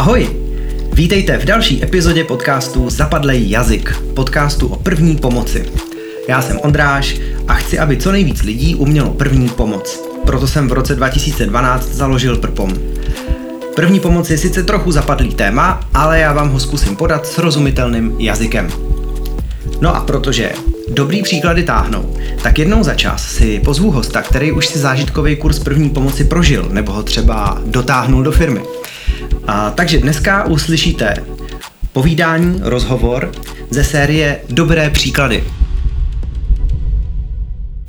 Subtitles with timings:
[0.00, 0.30] Ahoj!
[0.92, 5.64] Vítejte v další epizodě podcastu Zapadlej jazyk, podcastu o první pomoci.
[6.28, 7.16] Já jsem Ondráš
[7.48, 10.04] a chci, aby co nejvíc lidí umělo první pomoc.
[10.26, 12.74] Proto jsem v roce 2012 založil Prpom.
[13.76, 18.68] První pomoc je sice trochu zapadlý téma, ale já vám ho zkusím podat srozumitelným jazykem.
[19.80, 20.52] No a protože
[20.88, 25.58] dobrý příklady táhnou, tak jednou za čas si pozvu hosta, který už si zážitkový kurz
[25.58, 28.60] první pomoci prožil, nebo ho třeba dotáhnul do firmy.
[29.46, 31.14] A, takže dneska uslyšíte
[31.92, 33.32] povídání, rozhovor
[33.70, 35.44] ze série Dobré příklady.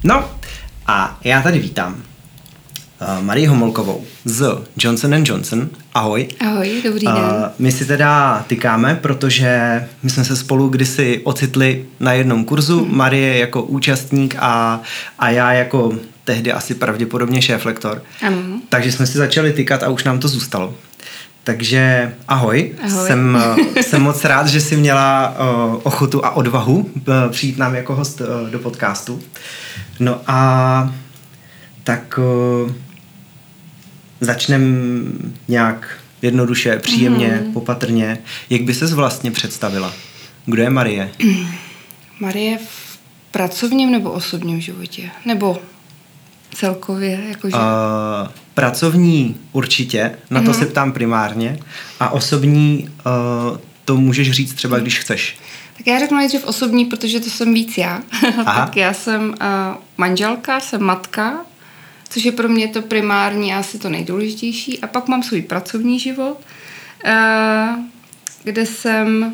[0.03, 0.29] No
[0.87, 5.69] a já tady vítám uh, Marii Homolkovou z Johnson Johnson.
[5.93, 6.27] Ahoj.
[6.39, 7.15] Ahoj, dobrý den.
[7.15, 12.83] Uh, my si teda tykáme, protože my jsme se spolu kdysi ocitli na jednom kurzu.
[12.83, 12.97] Hmm.
[12.97, 14.81] Marie jako účastník a,
[15.19, 18.01] a já jako tehdy asi pravděpodobně šéf-lektor.
[18.21, 18.61] Ano.
[18.69, 20.73] Takže jsme si začali tykat a už nám to zůstalo.
[21.43, 23.07] Takže ahoj, ahoj.
[23.07, 23.43] Jsem,
[23.75, 27.95] eh, jsem moc rád, že jsi měla uh, ochotu a odvahu uh, přijít nám jako
[27.95, 29.21] host do podcastu.
[29.99, 30.93] No a
[31.83, 32.19] tak
[34.21, 35.01] začneme
[35.47, 37.53] nějak jednoduše, příjemně, mm.
[37.53, 38.17] popatrně.
[38.49, 39.93] Jak by ses vlastně představila?
[40.45, 41.11] Kdo je Marie?
[42.19, 42.99] Marie v
[43.31, 45.09] pracovním nebo osobním životě?
[45.25, 45.61] Nebo
[46.53, 47.19] celkově?
[47.29, 47.55] Jakože...
[47.55, 47.61] Uh,
[48.53, 50.53] pracovní určitě, na to mm.
[50.53, 51.59] se ptám primárně.
[51.99, 52.89] A osobní
[53.51, 55.37] uh, to můžeš říct třeba, když chceš.
[55.77, 58.01] Tak já řeknu nejdřív osobní, protože to jsem víc já.
[58.45, 59.35] tak já jsem uh,
[59.97, 61.45] manželka, jsem matka,
[62.09, 64.79] což je pro mě to primární asi to nejdůležitější.
[64.79, 66.39] A pak mám svůj pracovní život,
[67.05, 67.79] uh,
[68.43, 69.33] kde jsem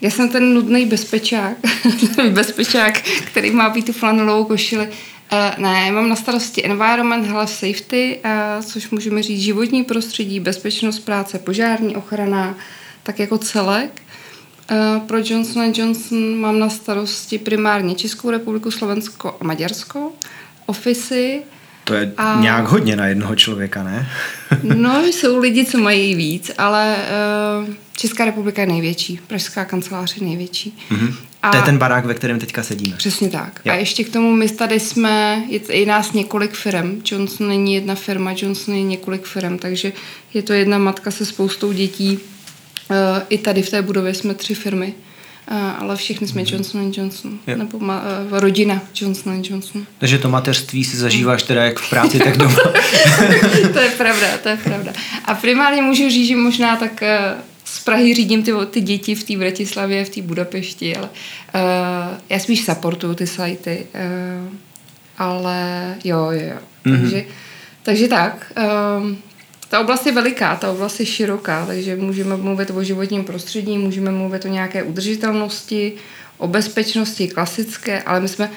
[0.00, 1.56] já jsem ten nudný bezpečák,
[2.30, 4.88] bezpečák, který má být tu flanelovou košili.
[5.32, 10.98] Uh, ne, mám na starosti environment, health, safety, uh, což můžeme říct životní prostředí, bezpečnost
[10.98, 12.56] práce, požární ochrana,
[13.02, 14.02] tak jako celek.
[14.70, 20.12] Uh, pro Johnson Johnson mám na starosti primárně Českou republiku, Slovensko a Maďarsko,
[20.66, 21.42] ofisy.
[21.88, 22.40] To je a...
[22.40, 24.08] nějak hodně na jednoho člověka, ne?
[24.62, 26.96] no, jsou lidi, co mají víc, ale
[27.66, 30.78] uh, Česká republika je největší, Pražská kancelář je největší.
[30.90, 31.14] Mm-hmm.
[31.42, 32.96] A to je ten barák, ve kterém teďka sedíme.
[32.96, 33.60] Přesně tak.
[33.64, 33.72] Jo.
[33.72, 37.02] A ještě k tomu my tady jsme, je, je nás několik firm.
[37.04, 39.92] Johnson není jedna firma, Johnson je několik firm, takže
[40.34, 42.18] je to jedna matka se spoustou dětí.
[42.90, 42.96] Uh,
[43.28, 44.94] I tady v té budově jsme tři firmy.
[45.78, 46.46] Ale všechny jsme mm.
[46.50, 47.56] Johnson Johnson, jo.
[47.56, 49.86] nebo ma, uh, rodina Johnson Johnson.
[49.98, 52.54] Takže to mateřství si zažíváš teda jak v práci, tak doma.
[53.72, 54.92] to je pravda, to je pravda.
[55.24, 59.24] A primárně můžu říct, že možná tak uh, z Prahy řídím ty, ty děti v
[59.24, 61.60] té Bratislavě, v té Budapešti, ale uh,
[62.28, 64.52] já spíš supportuju ty sajty, uh,
[65.18, 66.58] ale jo, jo, jo.
[66.86, 67.00] Mm-hmm.
[67.00, 67.24] Takže,
[67.82, 68.52] takže tak.
[68.58, 69.16] Uh,
[69.68, 74.10] ta oblast je veliká, ta oblast je široká, takže můžeme mluvit o životním prostředí, můžeme
[74.10, 75.92] mluvit o nějaké udržitelnosti,
[76.38, 78.50] o bezpečnosti klasické, ale my jsme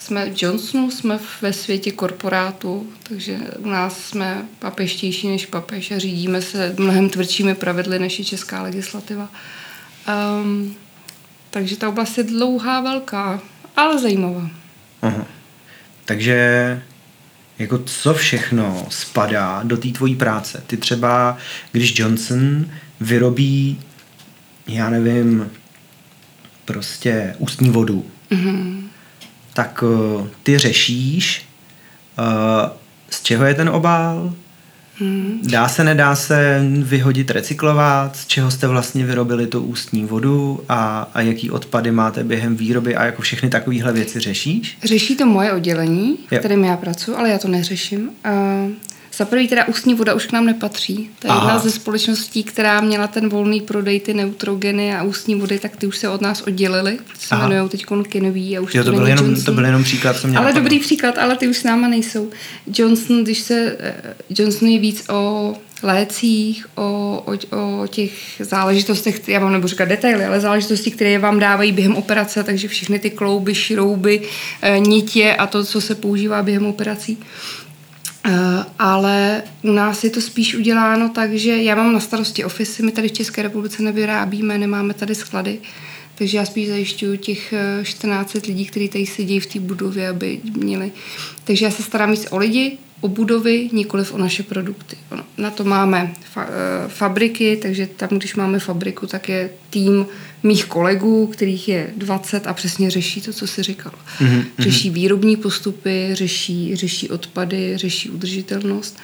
[0.00, 5.98] jsme v Johnsonu, jsme ve světě korporátu, takže u nás jsme papeštější než papež a
[5.98, 9.28] řídíme se mnohem tvrdšími pravidly než je česká legislativa.
[10.42, 10.76] Um,
[11.50, 13.42] takže ta oblast je dlouhá, velká,
[13.76, 14.50] ale zajímavá.
[15.02, 15.26] Aha.
[16.04, 16.82] Takže
[17.60, 20.62] jako co všechno spadá do té tvojí práce?
[20.66, 21.36] Ty třeba,
[21.72, 22.66] když Johnson
[23.00, 23.80] vyrobí,
[24.66, 25.50] já nevím,
[26.64, 28.80] prostě ústní vodu, mm-hmm
[29.54, 31.48] tak uh, ty řešíš,
[32.18, 32.70] uh,
[33.10, 34.34] z čeho je ten obal,
[35.00, 35.40] Hmm.
[35.42, 41.10] Dá se, nedá se vyhodit, recyklovat, z čeho jste vlastně vyrobili tu ústní vodu a,
[41.14, 44.78] a jaký odpady máte během výroby a jako všechny takovéhle věci řešíš?
[44.84, 48.10] Řeší to moje oddělení, kterým já pracuji, ale já to neřeším.
[48.26, 48.70] Uh,
[49.16, 51.10] za prvý teda ústní voda už k nám nepatří.
[51.18, 51.40] To je Aha.
[51.40, 55.86] jedna ze společností, která měla ten volný prodej, ty neutrogeny a ústní vody, tak ty
[55.86, 56.98] už se od nás oddělili.
[57.18, 59.44] Se jmenují teď Kinový a už jo, to, to byl jenom, Johnson.
[59.44, 60.62] to byl jenom příklad, co mě Ale napadlo.
[60.62, 62.30] dobrý příklad, ale ty už s náma nejsou.
[62.74, 63.94] Johnson, když se, eh,
[64.30, 70.24] Johnson je víc o lécích, o, o, o těch záležitostech, já vám nebudu říkat detaily,
[70.24, 74.22] ale záležitosti, které vám dávají během operace, takže všechny ty klouby, šrouby,
[74.62, 77.18] eh, nitě a to, co se používá během operací.
[78.26, 78.32] Uh,
[78.78, 82.92] ale u nás je to spíš uděláno tak, že já mám na starosti ofisy, my
[82.92, 85.58] tady v České republice nevyrábíme, nemáme tady sklady,
[86.14, 90.40] takže já spíš zajišťuju těch 14 eh, lidí, kteří tady sedí v té budově, aby
[90.56, 90.92] měli.
[91.44, 94.96] Takže já se starám víc o lidi, o budovy, nikoliv o naše produkty.
[95.38, 100.06] Na to máme fa- eh, fabriky, takže tam, když máme fabriku, tak je tým
[100.42, 103.92] mých kolegů, kterých je 20 a přesně řeší to, co si říkal.
[104.20, 104.44] Mm-hmm.
[104.58, 108.98] Řeší výrobní postupy, řeší, řeší odpady, řeší udržitelnost.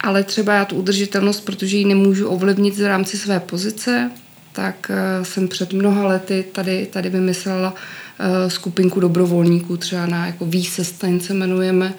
[0.00, 4.10] ale třeba já tu udržitelnost, protože ji nemůžu ovlivnit v rámci své pozice,
[4.52, 10.46] tak uh, jsem před mnoha lety tady, tady vymyslela uh, skupinku dobrovolníků, třeba na jako
[10.46, 11.94] V-Sustain se jmenujeme,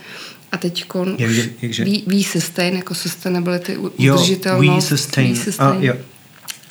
[0.52, 0.86] a teď
[1.18, 1.86] jakže, jakže?
[1.86, 4.92] V-Sustain, jako sustainability, udržitelnost.
[4.92, 5.36] Jo, V-Sustain.
[5.60, 5.94] A, jo.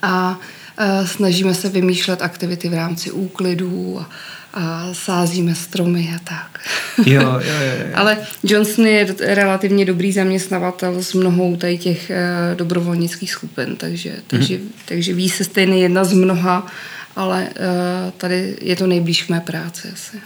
[0.02, 0.40] a
[0.80, 4.10] uh, snažíme se vymýšlet aktivity v rámci úklidů a,
[4.54, 6.60] a sázíme stromy a tak.
[7.06, 7.86] Jo, jo, jo, jo.
[7.94, 14.54] Ale Johnson je relativně dobrý zaměstnavatel s mnohou tady těch uh, dobrovolnických skupin, takže, takže,
[14.56, 14.68] mm-hmm.
[14.84, 16.66] takže ví se stejně jedna z mnoha,
[17.16, 20.16] ale uh, tady je to nejblíž k mé práci asi.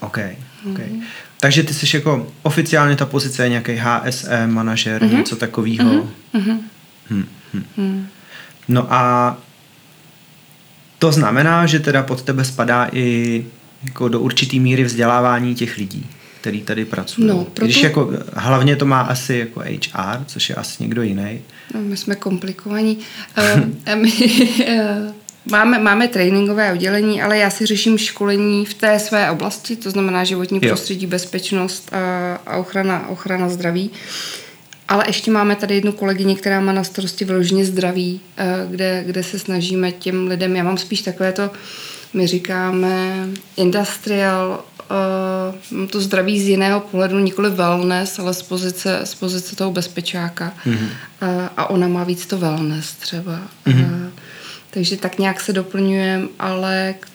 [0.00, 0.18] OK,
[0.70, 0.78] OK.
[0.78, 1.02] Mm-hmm.
[1.40, 5.16] Takže ty jsi jako oficiálně ta pozice je nějaký HSE, manažer, mm-hmm.
[5.16, 5.90] něco takového.
[6.34, 6.58] Mm-hmm.
[7.10, 7.64] Hmm, hmm.
[7.76, 8.06] Hmm.
[8.68, 9.36] No a
[10.98, 13.46] to znamená, že teda pod tebe spadá i
[13.84, 16.06] jako do určitý míry vzdělávání těch lidí,
[16.40, 17.28] který tady pracují.
[17.28, 17.64] No, proto...
[17.64, 21.40] Když jako hlavně to má asi jako HR, což je asi někdo jiný.
[21.74, 22.98] No, my jsme komplikovaní.
[23.38, 25.12] uh, my, uh,
[25.50, 30.24] máme, máme tréninkové oddělení, ale já si řeším školení v té své oblasti, to znamená
[30.24, 30.68] životní jo.
[30.68, 33.90] prostředí, bezpečnost a, a ochrana, ochrana zdraví.
[34.88, 39.22] Ale ještě máme tady jednu kolegyni, která má na starosti vyloženě zdraví, eh, kde, kde
[39.22, 41.50] se snažíme těm lidem, já mám spíš takové to,
[42.14, 44.64] my říkáme industrial,
[45.72, 50.52] uh, to zdraví z jiného pohledu, nikoli wellness, ale z pozice, z pozice toho bezpečáka.
[50.66, 50.88] Mm-hmm.
[51.56, 53.38] A ona má víc to wellness třeba.
[53.66, 53.87] Mm-hmm.
[54.70, 57.06] Takže tak nějak se doplňujeme, ale k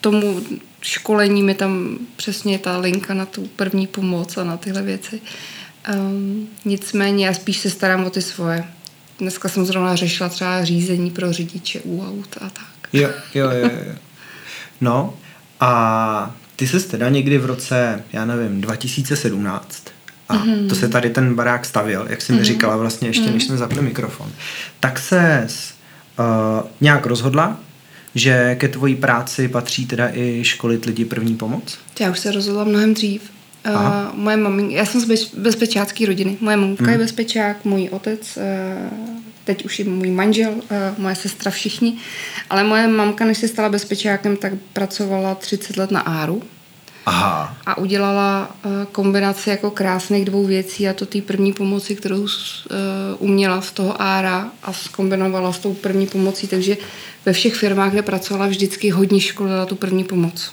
[0.00, 0.40] tomu
[0.80, 5.20] školení mi tam přesně ta linka na tu první pomoc a na tyhle věci.
[5.94, 8.64] Um, nicméně já spíš se starám o ty svoje.
[9.18, 12.88] Dneska jsem zrovna řešila třeba řízení pro řidiče u aut a tak.
[12.92, 13.70] Jo, jo, jo.
[13.86, 13.94] jo.
[14.80, 15.14] No
[15.60, 19.84] a ty jsi teda někdy v roce, já nevím, 2017
[20.28, 20.68] a mm-hmm.
[20.68, 22.38] to se tady ten barák stavil, jak jsi mm-hmm.
[22.38, 23.34] mi říkala vlastně ještě, mm-hmm.
[23.34, 24.32] než jsme zapli mikrofon,
[24.80, 25.48] tak se
[26.80, 27.60] nějak rozhodla,
[28.14, 31.78] že ke tvojí práci patří teda i školit lidi první pomoc?
[32.00, 33.30] Já už se rozhodla mnohem dřív.
[33.66, 33.74] Uh,
[34.14, 36.36] moje maminka, já jsem z bez, bezpečácké rodiny.
[36.40, 36.92] Moje mamka hmm.
[36.92, 38.98] je bezpečák, můj otec, uh,
[39.44, 40.62] teď už je můj manžel, uh,
[40.98, 41.96] moje sestra, všichni.
[42.50, 46.42] Ale moje mamka, než se stala bezpečákem, tak pracovala 30 let na Áru.
[47.10, 47.56] Aha.
[47.66, 52.28] A udělala uh, kombinaci jako krásných dvou věcí a to té první pomoci, kterou uh,
[53.18, 56.76] uměla z toho ára a zkombinovala s tou první pomocí, takže
[57.26, 60.52] ve všech firmách, kde pracovala, vždycky hodně školila tu první pomoc.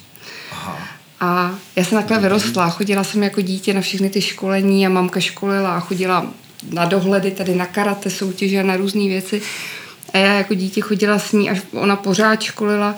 [1.20, 5.20] A já jsem takhle vyrostla, chodila jsem jako dítě na všechny ty školení a mamka
[5.20, 6.26] školila a chodila
[6.72, 9.42] na dohledy, tady na karate soutěže a na různé věci.
[10.12, 12.96] A já jako dítě chodila s ní, až ona pořád školila.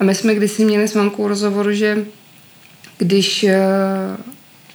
[0.00, 2.04] A my jsme kdysi měli s mamkou rozhovor, že
[2.98, 3.56] když eh,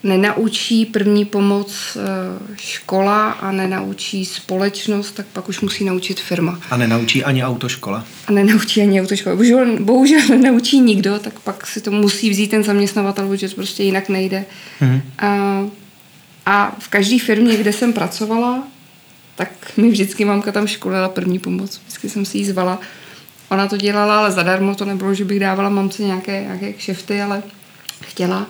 [0.04, 6.60] nenaučí první pomoc eh, škola a nenaučí společnost, tak pak už musí naučit firma.
[6.72, 8.06] A nenaučí ani autoškola.
[8.28, 9.36] A nenaučí ani autoškola.
[9.36, 13.84] Bohužel, bohužel nenaučí nikdo, tak pak si to musí vzít ten zaměstnavatel, protože to prostě
[13.84, 14.46] jinak nejde.
[14.82, 15.02] Mm-hmm.
[15.20, 15.62] A,
[16.46, 18.64] a v každé firmě, kde jsem pracovala,
[19.36, 21.82] tak mi vždycky mamka tam školila první pomoc.
[21.84, 22.80] Vždycky jsem si ji zvala.
[23.50, 27.44] Ona to dělala, ale zadarmo to nebylo, že bych dávala mamce nějaké, nějaké kšefty, ale
[28.02, 28.48] chtěla.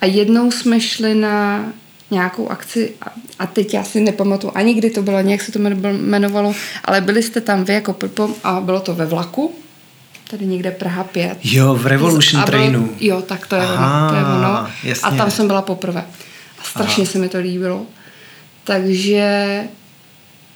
[0.00, 1.64] A jednou jsme šli na
[2.10, 2.92] nějakou akci
[3.38, 7.22] a teď já si nepamatuju ani kdy to bylo, nějak se to jmenovalo, ale byli
[7.22, 9.54] jste tam vy jako Prpom a bylo to ve vlaku,
[10.30, 11.38] tady někde Praha 5.
[11.44, 12.94] Jo, v Revolution byl, Trainu.
[13.00, 14.10] Jo, tak to je Aha, ono.
[14.10, 14.68] To je ono.
[14.84, 15.08] Jasně.
[15.08, 16.04] A tam jsem byla poprvé.
[16.58, 17.12] A strašně Aha.
[17.12, 17.86] se mi to líbilo.
[18.64, 19.60] Takže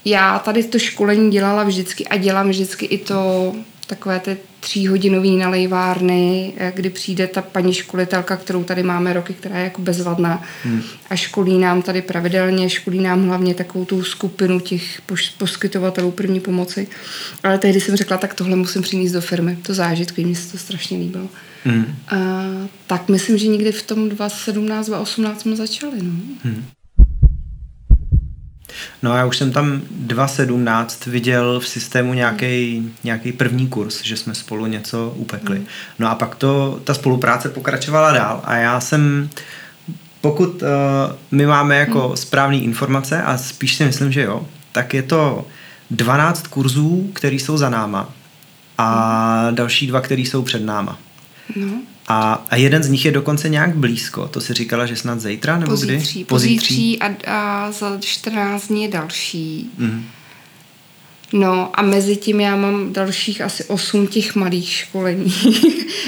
[0.04, 3.52] já tady to školení dělala vždycky a dělám vždycky i to
[3.86, 9.58] takové ty tříhodinový nalejvárny, eh, kdy přijde ta paní školitelka, kterou tady máme roky, která
[9.58, 10.82] je jako bezvadná hmm.
[11.10, 15.02] a školí nám tady pravidelně, školí nám hlavně takovou tu skupinu těch
[15.38, 16.88] poskytovatelů první pomoci.
[17.42, 20.58] Ale tehdy jsem řekla, tak tohle musím přinést do firmy, to zážitky, mně se to
[20.58, 21.28] strašně líbilo.
[21.64, 21.94] Hmm.
[22.08, 22.16] A,
[22.86, 25.96] tak myslím, že někdy v tom 2017, 2018 jsme začali.
[26.02, 26.10] No.
[26.44, 26.64] Hmm.
[29.02, 32.14] No a já už jsem tam 2.17 viděl v systému
[33.04, 35.58] nějaký první kurz, že jsme spolu něco upekli.
[35.58, 35.66] Mm.
[35.98, 39.30] No a pak to, ta spolupráce pokračovala dál a já jsem,
[40.20, 40.68] pokud uh,
[41.30, 42.16] my máme jako mm.
[42.16, 45.46] správné informace a spíš si myslím, že jo, tak je to
[45.90, 48.08] 12 kurzů, které jsou za náma
[48.78, 49.54] a mm.
[49.54, 50.98] další dva, které jsou před náma.
[51.56, 51.82] No.
[52.08, 54.28] A, a jeden z nich je dokonce nějak blízko.
[54.28, 56.24] To si říkala, že snad zítra nebo pozítří, kdy?
[56.24, 56.98] Pozítří.
[56.98, 59.70] a, a za 14 dní je další.
[59.78, 60.04] Mm.
[61.32, 65.34] No a mezi tím já mám dalších asi 8 těch malých školení.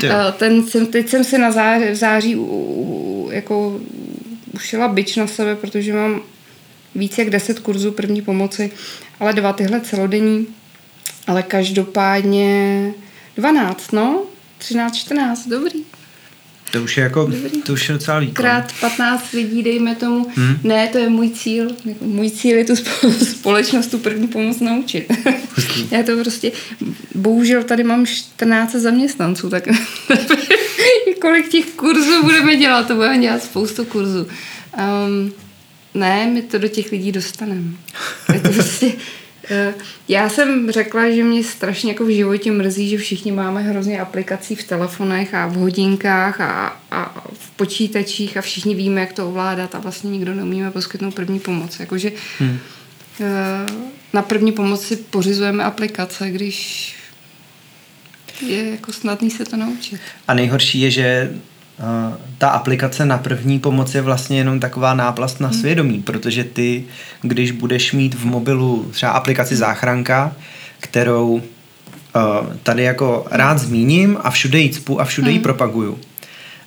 [0.36, 3.80] Ten jsem, teď jsem si na září, v září u, u, jako
[4.54, 6.20] ušila byč na sebe, protože mám
[6.94, 8.70] víc jak 10 kurzů první pomoci,
[9.20, 10.46] ale dva tyhle celodenní,
[11.26, 12.92] ale každopádně
[13.36, 14.22] 12, no,
[14.58, 15.84] 13, 14, dobrý.
[16.72, 17.62] To už je jako, Dobrý.
[17.62, 18.34] to už je docela výkon.
[18.34, 20.26] Krát 15 lidí, dejme tomu.
[20.34, 20.56] Hmm.
[20.64, 21.68] Ne, to je můj cíl.
[22.00, 22.76] Můj cíl je tu
[23.24, 25.12] společnost, tu první pomoc naučit.
[25.90, 26.52] Já to prostě,
[27.14, 29.68] bohužel tady mám 14 zaměstnanců, tak
[31.20, 34.26] kolik těch kurzů budeme dělat, to budeme dělat spoustu kurzů.
[35.06, 35.32] Um,
[35.94, 37.70] ne, my to do těch lidí dostaneme.
[38.32, 38.92] Je to prostě,
[40.08, 44.54] já jsem řekla, že mě strašně jako v životě mrzí, že všichni máme hrozně aplikací
[44.54, 49.74] v telefonech a v hodinkách a, a v počítačích a všichni víme, jak to ovládat
[49.74, 51.80] a vlastně nikdo neumíme poskytnout první pomoc.
[51.80, 52.58] Jakože hmm.
[53.20, 53.66] Eh,
[54.12, 56.94] na první pomoc si pořizujeme aplikace, když
[58.46, 60.00] je jako snadný se to naučit.
[60.28, 61.32] A nejhorší je, že
[62.38, 65.61] ta aplikace na první pomoc je vlastně jenom taková náplast na hmm.
[65.61, 66.85] svědomí, protože ty,
[67.23, 69.58] když budeš mít v mobilu třeba aplikaci hmm.
[69.58, 70.32] záchranka,
[70.80, 71.42] kterou
[72.62, 75.42] tady jako rád zmíním a všude ji cpu a všude ji hmm.
[75.42, 75.99] propaguju.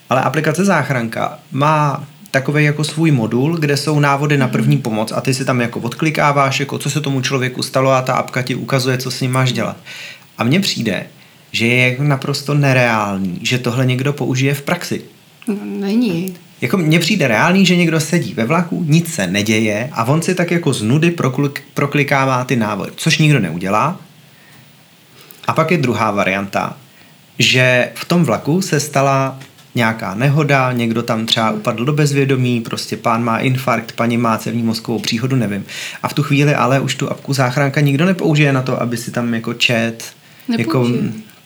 [0.10, 5.22] Ale aplikace záchranka má takový jako svůj modul, kde jsou návody na první pomoc a
[5.22, 8.56] ty si tam jako odklikáváš, jako co se tomu člověku stalo a ta apka ti
[8.56, 9.78] ukazuje, co s ním máš dělat.
[10.38, 11.06] A mně přijde,
[11.52, 15.02] že je jako naprosto nereálný, že tohle někdo použije v praxi.
[15.48, 16.36] No, není.
[16.62, 20.36] Jako mně přijde reálný, že někdo sedí ve vlaku, nic se neděje a on si
[20.36, 24.00] tak jako z nudy proklik, proklikává ty návody, což nikdo neudělá.
[25.48, 26.78] A pak je druhá varianta,
[27.40, 29.40] že v tom vlaku se stala
[29.76, 34.64] nějaká nehoda, někdo tam třeba upadl do bezvědomí, prostě pán má infarkt, paní má cevní
[34.64, 35.66] mozkovou příhodu, nevím.
[36.04, 39.12] A v tu chvíli ale už tu apku záchranka nikdo nepoužije na to, aby si
[39.12, 40.14] tam jako čet,
[40.58, 40.88] jako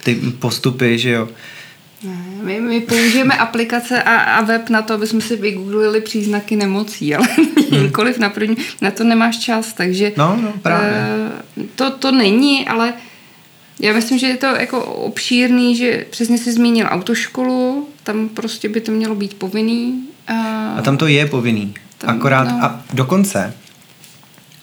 [0.06, 1.30] ty postupy, že jo.
[2.04, 6.56] Ne, my, my použijeme aplikace a, a web na to, aby jsme si vygooglili příznaky
[6.56, 7.28] nemocí, ale
[7.72, 7.84] hmm.
[7.84, 10.92] nikoliv na první, na to nemáš čas, takže no, no, právě.
[11.58, 12.94] Uh, to, to není, ale
[13.80, 18.82] já myslím, že je to jako obšírný, že přesně si zmínil autoškolu, tam prostě by
[18.82, 20.08] to mělo být povinný.
[20.30, 21.74] Uh, a tam to je povinný.
[21.98, 22.60] Tam, Akorát no.
[22.64, 23.54] a dokonce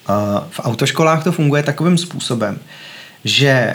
[0.08, 0.14] uh,
[0.50, 2.58] v autoškolách to funguje takovým způsobem,
[3.24, 3.74] že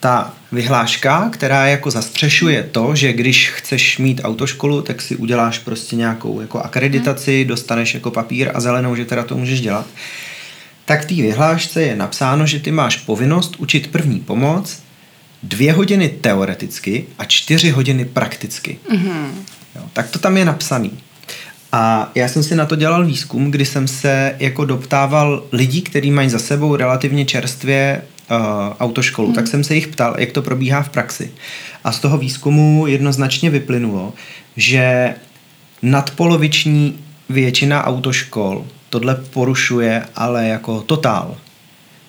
[0.00, 5.96] ta vyhláška, která jako zastřešuje to, že když chceš mít autoškolu, tak si uděláš prostě
[5.96, 9.86] nějakou jako akreditaci, dostaneš jako papír a zelenou, že teda to můžeš dělat.
[10.84, 14.82] Tak v té vyhlášce je napsáno, že ty máš povinnost učit první pomoc
[15.42, 18.78] dvě hodiny teoreticky a čtyři hodiny prakticky.
[18.92, 19.26] Mm-hmm.
[19.76, 20.92] Jo, tak to tam je napsaný.
[21.72, 26.10] A já jsem si na to dělal výzkum, kdy jsem se jako doptával lidí, kteří
[26.10, 28.02] mají za sebou relativně čerstvě
[28.80, 29.34] autoškolu, hmm.
[29.34, 31.32] tak jsem se jich ptal, jak to probíhá v praxi.
[31.84, 34.12] A z toho výzkumu jednoznačně vyplynulo,
[34.56, 35.14] že
[35.82, 41.36] nadpoloviční většina autoškol tohle porušuje, ale jako totál.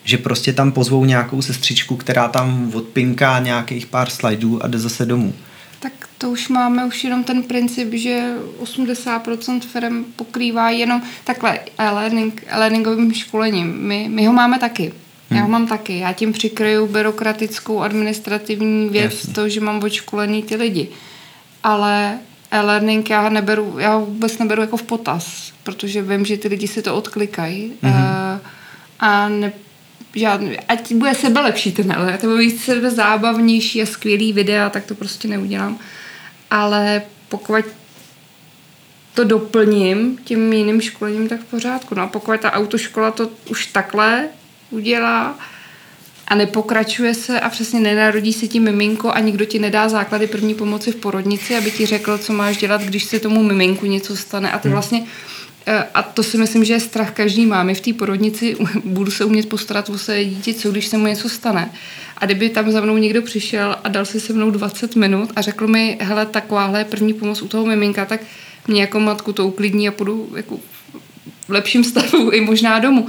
[0.03, 5.05] Že prostě tam pozvou nějakou sestřičku, která tam odpinká nějakých pár slajdů a jde zase
[5.05, 5.33] domů.
[5.79, 12.43] Tak to už máme už jenom ten princip, že 80% firm pokrývá jenom takhle e-learning,
[12.47, 13.87] e-learningovým školením.
[13.87, 14.93] My, my ho máme taky.
[15.31, 15.37] Hmm.
[15.37, 15.99] Já ho mám taky.
[15.99, 19.33] Já tím přikryju byrokratickou administrativní věc, Jasně.
[19.33, 20.89] to, že mám odškolený ty lidi.
[21.63, 22.19] Ale
[22.51, 26.81] e-learning já, neberu, já vůbec neberu jako v potaz, protože vím, že ty lidi si
[26.81, 27.73] to odklikají.
[27.81, 27.93] Hmm.
[27.93, 28.39] Uh,
[28.99, 29.53] a ne,
[30.15, 34.85] žádný, ať bude sebe lepší ten ale to bude sebe zábavnější a skvělý videa, tak
[34.85, 35.79] to prostě neudělám.
[36.49, 37.65] Ale pokud
[39.13, 41.95] to doplním tím jiným školením, tak v pořádku.
[41.95, 44.29] No a pokud ta autoškola to už takhle
[44.71, 45.39] udělá
[46.27, 50.53] a nepokračuje se a přesně nenarodí se ti miminko a nikdo ti nedá základy první
[50.53, 54.51] pomoci v porodnici, aby ti řekl, co máš dělat, když se tomu miminku něco stane
[54.51, 54.73] a ty hmm.
[54.73, 55.03] vlastně
[55.65, 59.25] eh, a to si myslím, že je strach každý máme v té porodnici, budu se
[59.25, 61.71] umět postarat o své dítě, co když se mu něco stane.
[62.17, 65.41] A kdyby tam za mnou někdo přišel a dal si se mnou 20 minut a
[65.41, 68.21] řekl mi, hele, takováhle první pomoc u toho miminka, tak
[68.67, 70.59] mě jako matku to uklidní a půjdu jako
[71.47, 73.07] v lepším stavu i možná domů.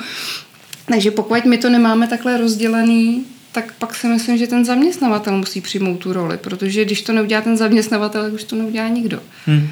[0.86, 5.60] Takže pokud my to nemáme takhle rozdělený, tak pak si myslím, že ten zaměstnavatel musí
[5.60, 9.20] přijmout tu roli, protože když to neudělá ten zaměstnavatel, tak už to neudělá nikdo.
[9.46, 9.68] Hmm.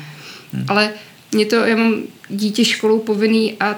[0.52, 0.64] Hmm.
[0.68, 0.92] Ale
[1.32, 1.94] mě to, já mám
[2.28, 3.76] dítě školou povinný a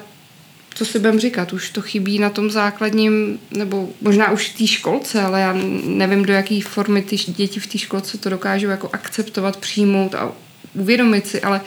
[0.75, 4.67] co si budem říkat, už to chybí na tom základním, nebo možná už v té
[4.67, 8.91] školce, ale já nevím, do jaké formy ty děti v té školce to dokážou jako
[8.93, 10.33] akceptovat, přijmout a
[10.75, 11.61] uvědomit si, ale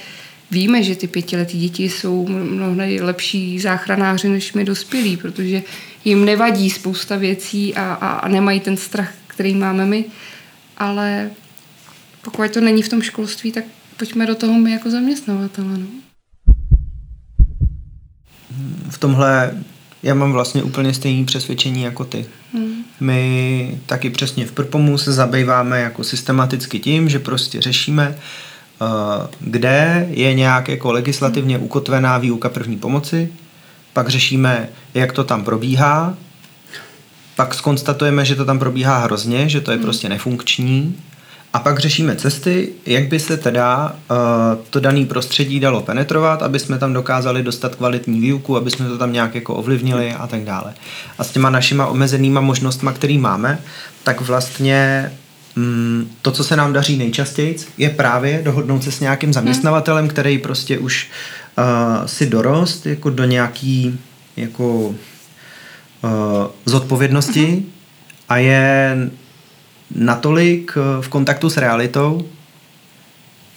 [0.51, 5.61] víme, že ty pětiletí děti jsou mnohdy lepší záchranáři než my dospělí, protože
[6.05, 10.05] jim nevadí spousta věcí a, a, a nemají ten strach, který máme my,
[10.77, 11.29] ale
[12.21, 13.63] pokud to není v tom školství, tak
[13.97, 15.77] pojďme do toho my jako zaměstnavatele.
[15.77, 15.85] No.
[18.89, 19.51] v tomhle
[20.03, 22.25] já mám vlastně úplně stejné přesvědčení jako ty.
[22.53, 22.73] Hmm.
[22.99, 28.15] My taky přesně v Prpomu se zabýváme jako systematicky tím, že prostě řešíme, uh,
[29.39, 33.29] kde je nějak jako legislativně ukotvená výuka první pomoci,
[33.93, 36.13] pak řešíme, jak to tam probíhá,
[37.35, 39.85] pak skonstatujeme, že to tam probíhá hrozně, že to je hmm.
[39.85, 40.95] prostě nefunkční
[41.53, 46.59] a pak řešíme cesty, jak by se teda uh, to dané prostředí dalo penetrovat, aby
[46.59, 50.43] jsme tam dokázali dostat kvalitní výuku, aby jsme to tam nějak jako ovlivnili a tak
[50.43, 50.73] dále.
[51.17, 53.59] A s těma našima omezenýma možnostma, který máme,
[54.03, 55.11] tak vlastně
[56.21, 60.77] to, co se nám daří nejčastěji, je právě dohodnout se s nějakým zaměstnavatelem, který prostě
[60.77, 61.09] už
[61.57, 63.99] uh, si dorost jako do nějaký
[64.37, 64.95] jako uh,
[66.65, 67.63] zodpovědnosti uh-huh.
[68.29, 68.97] a je
[69.95, 72.27] natolik eh, v kontaktu s realitou,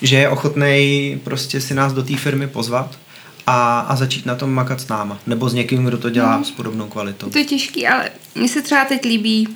[0.02, 2.98] že je ochotný prostě si nás do té firmy pozvat
[3.46, 5.18] a, a začít na tom makat s náma.
[5.26, 7.30] Nebo s někým, kdo to dělá no, s podobnou kvalitou.
[7.30, 9.48] To je těžký, ale mně se třeba teď líbí,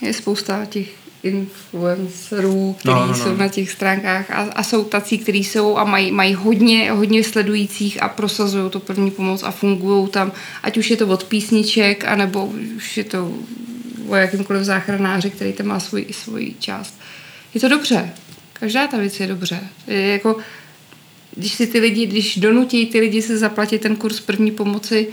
[0.00, 3.14] je spousta těch influencerů, kteří no, no, no.
[3.14, 7.24] jsou na těch stránkách a, a jsou tací, kteří jsou a mají, mají hodně, hodně
[7.24, 12.04] sledujících a prosazují to první pomoc a fungují tam, ať už je to od písniček,
[12.04, 12.44] anebo
[12.76, 13.32] už je to
[14.08, 16.98] o jakýmkoliv záchranáři, který tam má svůj, svůj část.
[17.54, 18.10] Je to dobře.
[18.52, 19.60] Každá ta věc je dobře.
[19.86, 20.36] Je jako,
[21.36, 25.08] když si ty lidi, když donutí ty lidi se zaplatit ten kurz první pomoci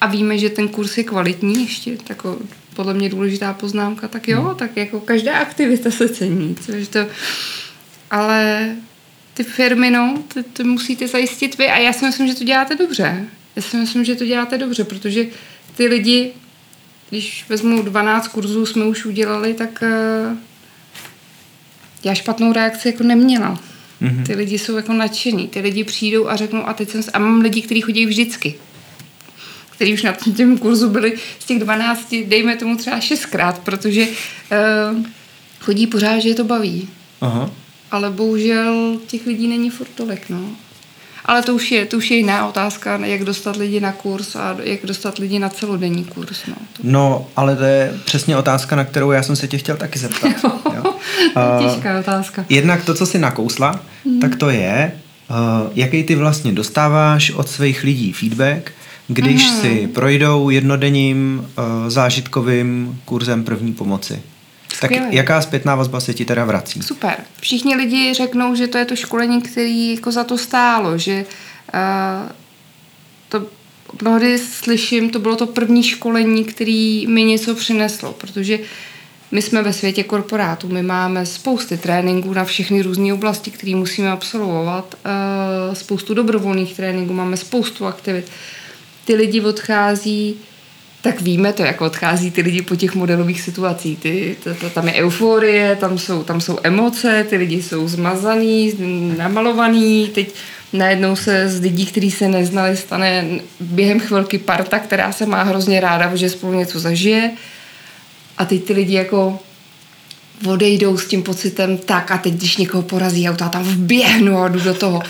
[0.00, 2.26] a víme, že ten kurz je kvalitní ještě, tak
[2.74, 4.54] podle mě důležitá poznámka, tak jo, hmm.
[4.54, 6.56] tak jako každá aktivita se cení.
[6.66, 7.06] Což to,
[8.10, 8.68] ale
[9.34, 12.76] ty firmy, no, ty, ty musíte zajistit vy a já si myslím, že to děláte
[12.76, 13.24] dobře.
[13.56, 15.26] Já si myslím, že to děláte dobře, protože
[15.76, 16.32] ty lidi
[17.10, 20.36] když vezmu 12 kurzů jsme už udělali, tak uh,
[22.04, 23.60] já špatnou reakci jako neměla.
[24.02, 24.26] Mm-hmm.
[24.26, 25.48] Ty lidi jsou jako nadšený.
[25.48, 27.02] Ty lidi přijdou a řeknou, a teď jsem...
[27.12, 28.54] A mám lidi, kteří chodí vždycky.
[29.74, 34.98] Kteří už na tom kurzu byli z těch 12, dejme tomu třeba šestkrát, protože uh,
[35.60, 36.88] chodí pořád, že je to baví.
[37.20, 37.50] Aha.
[37.90, 40.50] Ale bohužel těch lidí není furt tolik, no.
[41.24, 44.56] Ale to už, je, to už je jiná otázka, jak dostat lidi na kurz a
[44.62, 46.46] jak dostat lidi na celodenní kurz.
[46.48, 46.82] No, to...
[46.82, 50.30] no ale to je přesně otázka, na kterou já jsem se tě chtěl taky zeptat.
[50.76, 50.94] jo.
[51.58, 52.44] Těžká otázka.
[52.48, 54.20] Jednak to, co jsi nakousla, hmm.
[54.20, 54.92] tak to je,
[55.30, 58.72] uh, jaký ty vlastně dostáváš od svých lidí feedback,
[59.08, 59.60] když hmm.
[59.60, 64.22] si projdou jednodenním uh, zážitkovým kurzem první pomoci.
[64.80, 66.82] Tak jaká zpětná vazba se ti teda vrací?
[66.82, 67.14] Super.
[67.40, 71.24] Všichni lidi řeknou, že to je to školení, který jako za to stálo, že
[71.74, 72.30] uh,
[73.28, 73.46] to
[74.02, 78.58] mnohdy slyším, to bylo to první školení, který mi něco přineslo, protože
[79.30, 84.10] my jsme ve světě korporátu, my máme spousty tréninků na všechny různé oblasti, které musíme
[84.10, 88.30] absolvovat, uh, spoustu dobrovolných tréninků, máme spoustu aktivit.
[89.04, 90.36] Ty lidi odchází
[91.04, 93.98] tak víme to, jak odchází ty lidi po těch modelových situacích.
[93.98, 98.72] Ty, to, to, tam je euforie, tam jsou, tam jsou emoce, ty lidi jsou zmazaný,
[99.16, 100.34] namalovaný, teď
[100.72, 103.24] najednou se z lidí, kteří se neznali, stane
[103.60, 107.30] během chvilky parta, která se má hrozně ráda, že spolu něco zažije.
[108.38, 109.38] A teď ty lidi jako
[110.46, 114.60] odejdou s tím pocitem tak a teď, když někoho porazí auta, tam vběhnu a jdu
[114.60, 115.02] do toho.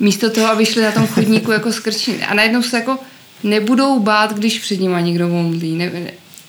[0.00, 2.22] Místo toho, aby šli na tom chodníku jako skrční.
[2.22, 2.98] A najednou se jako
[3.42, 5.76] nebudou bát, když před nima někdo omdlí.
[5.76, 5.90] Ne,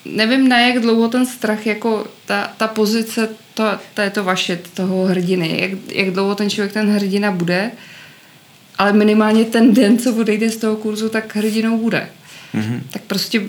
[0.05, 4.59] nevím, na jak dlouho ten strach, jako ta, ta pozice, to, to je to vaše,
[4.73, 7.71] toho hrdiny, jak, jak dlouho ten člověk ten hrdina bude,
[8.77, 12.09] ale minimálně ten den, co odejde z toho kurzu, tak hrdinou bude.
[12.55, 12.79] Mm-hmm.
[12.91, 13.41] Tak prostě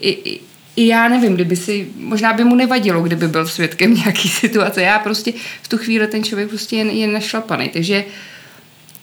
[0.00, 0.40] i, i,
[0.76, 4.82] i já nevím, kdyby si, možná by mu nevadilo, kdyby byl svědkem nějaký situace.
[4.82, 5.32] Já prostě
[5.62, 7.68] v tu chvíli ten člověk prostě je, je našlapaný.
[7.68, 8.12] Takže uh,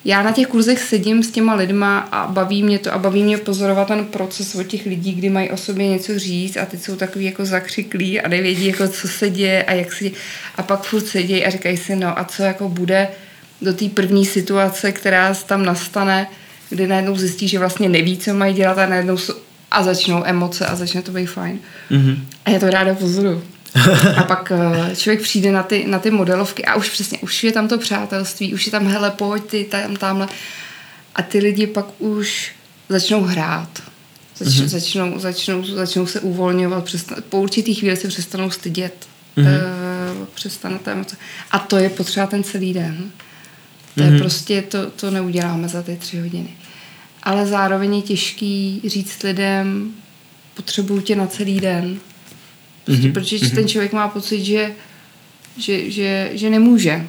[0.07, 3.37] já na těch kurzech sedím s těma lidma a baví mě to a baví mě
[3.37, 6.95] pozorovat ten proces od těch lidí, kdy mají o sobě něco říct a teď jsou
[6.95, 10.15] takový jako zakřiklí a nevědí, jako co se děje a jak se děje.
[10.55, 13.07] A pak furt sedějí a říkají si, no a co jako bude
[13.61, 16.27] do té první situace, která tam nastane,
[16.69, 19.17] kdy najednou zjistí, že vlastně neví, co mají dělat a najednou
[19.71, 21.59] a začnou emoce a začne to být fajn.
[21.91, 22.17] Mm-hmm.
[22.45, 23.43] A já to ráda pozoruju.
[24.17, 27.51] A pak eh, člověk přijde na ty, na ty modelovky a už přesně, už je
[27.51, 30.27] tam to přátelství, už je tam, hele, pojď ty, tam, tamhle.
[31.15, 32.51] A ty lidi pak už
[32.89, 33.69] začnou hrát.
[34.37, 34.67] Zač, mm-hmm.
[34.67, 39.07] začnou, začnou, začnou se uvolňovat, přestan, po určitý chvíli se přestanou stydět.
[39.37, 39.47] Mm-hmm.
[39.47, 41.17] E, přestane ta emoce.
[41.51, 43.11] A to je potřeba ten celý den.
[43.95, 44.13] To mm-hmm.
[44.13, 46.49] je prostě, to, to neuděláme za ty tři hodiny.
[47.23, 49.91] Ale zároveň je těžký říct lidem,
[50.53, 51.99] potřebuju tě na celý den.
[52.87, 53.13] Prostě, mm-hmm.
[53.13, 53.55] Protože mm-hmm.
[53.55, 54.71] ten člověk má pocit, že,
[55.57, 57.07] že, že, že nemůže.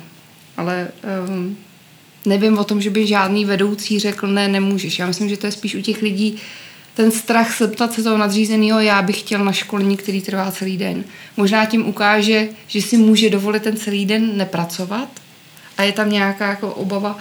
[0.57, 0.88] Ale
[1.29, 1.57] um,
[2.27, 4.99] nevím o tom, že by žádný vedoucí řekl, ne, nemůžeš.
[4.99, 6.38] Já myslím, že to je spíš u těch lidí
[6.99, 11.05] ten strach zeptat se toho nadřízeného, já bych chtěl na školení, který trvá celý den.
[11.37, 15.09] Možná tím ukáže, že si může dovolit ten celý den nepracovat
[15.77, 17.19] a je tam nějaká jako obava,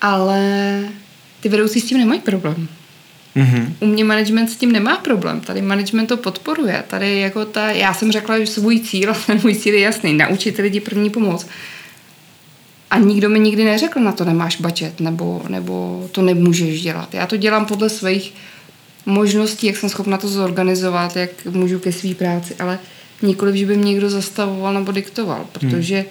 [0.00, 0.40] ale
[1.40, 2.68] ty vedoucí s tím nemají problém.
[3.36, 3.72] Mm-hmm.
[3.80, 5.40] U mě management s tím nemá problém.
[5.40, 6.84] Tady management to podporuje.
[6.88, 10.14] Tady jako ta, já jsem řekla, že svůj cíl, a ten můj cíl je jasný,
[10.14, 11.46] naučit lidi první pomoc.
[12.90, 17.14] A nikdo mi nikdy neřekl, na to nemáš budget, nebo, nebo to nemůžeš dělat.
[17.14, 18.34] Já to dělám podle svých
[19.06, 22.78] možností, jak jsem schopna to zorganizovat, jak můžu ke své práci, ale
[23.22, 26.06] nikoliv, že by mě někdo zastavoval nebo diktoval, protože hmm.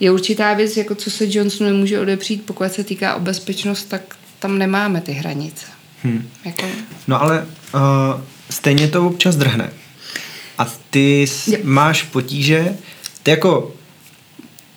[0.00, 4.16] je určitá věc, jako co se Johnson nemůže odepřít, pokud se týká o bezpečnost, tak
[4.38, 5.71] tam nemáme ty hranice.
[6.04, 6.28] Hmm.
[6.44, 6.66] Jako...
[7.08, 7.80] No ale uh,
[8.50, 9.70] stejně to občas drhne.
[10.58, 12.76] A ty s- máš potíže,
[13.22, 13.70] ty jako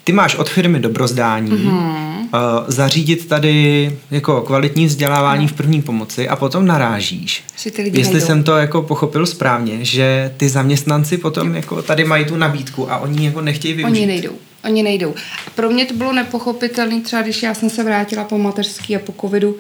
[0.04, 2.18] ty máš od firmy dobrozdání, mm-hmm.
[2.18, 2.30] uh,
[2.68, 5.48] zařídit tady jako kvalitní vzdělávání no.
[5.48, 7.44] v první pomoci a potom narážíš.
[7.66, 8.20] Jestli nejdou.
[8.20, 11.56] jsem to jako pochopil správně, že ty zaměstnanci potom jo.
[11.56, 13.92] jako tady mají tu nabídku a oni jako nechtějí využít.
[13.92, 14.34] Oni nejdou.
[14.66, 15.14] Oni nejdou.
[15.56, 19.14] Pro mě to bylo nepochopitelné, třeba když já jsem se vrátila po mateřský a po
[19.22, 19.58] covidu,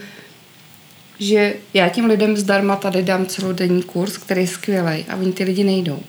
[1.20, 5.44] že já těm lidem zdarma tady dám celodenní kurz, který je skvělý a oni ty
[5.44, 6.00] lidi nejdou.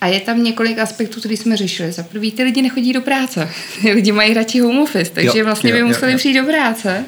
[0.00, 1.92] A je tam několik aspektů, které jsme řešili.
[1.92, 3.48] Za prvý, ty lidi nechodí do práce.
[3.82, 6.18] Ty lidi mají radši home office, takže jo, vlastně jo, by jo, museli jo.
[6.18, 7.04] přijít do práce.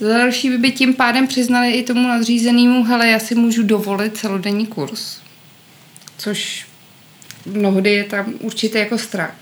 [0.00, 4.16] Za další by, by tím pádem přiznali i tomu nadřízenému, hele, já si můžu dovolit
[4.16, 5.18] celodenní kurz.
[6.18, 6.66] Což
[7.46, 9.34] mnohdy je tam určitě jako strach.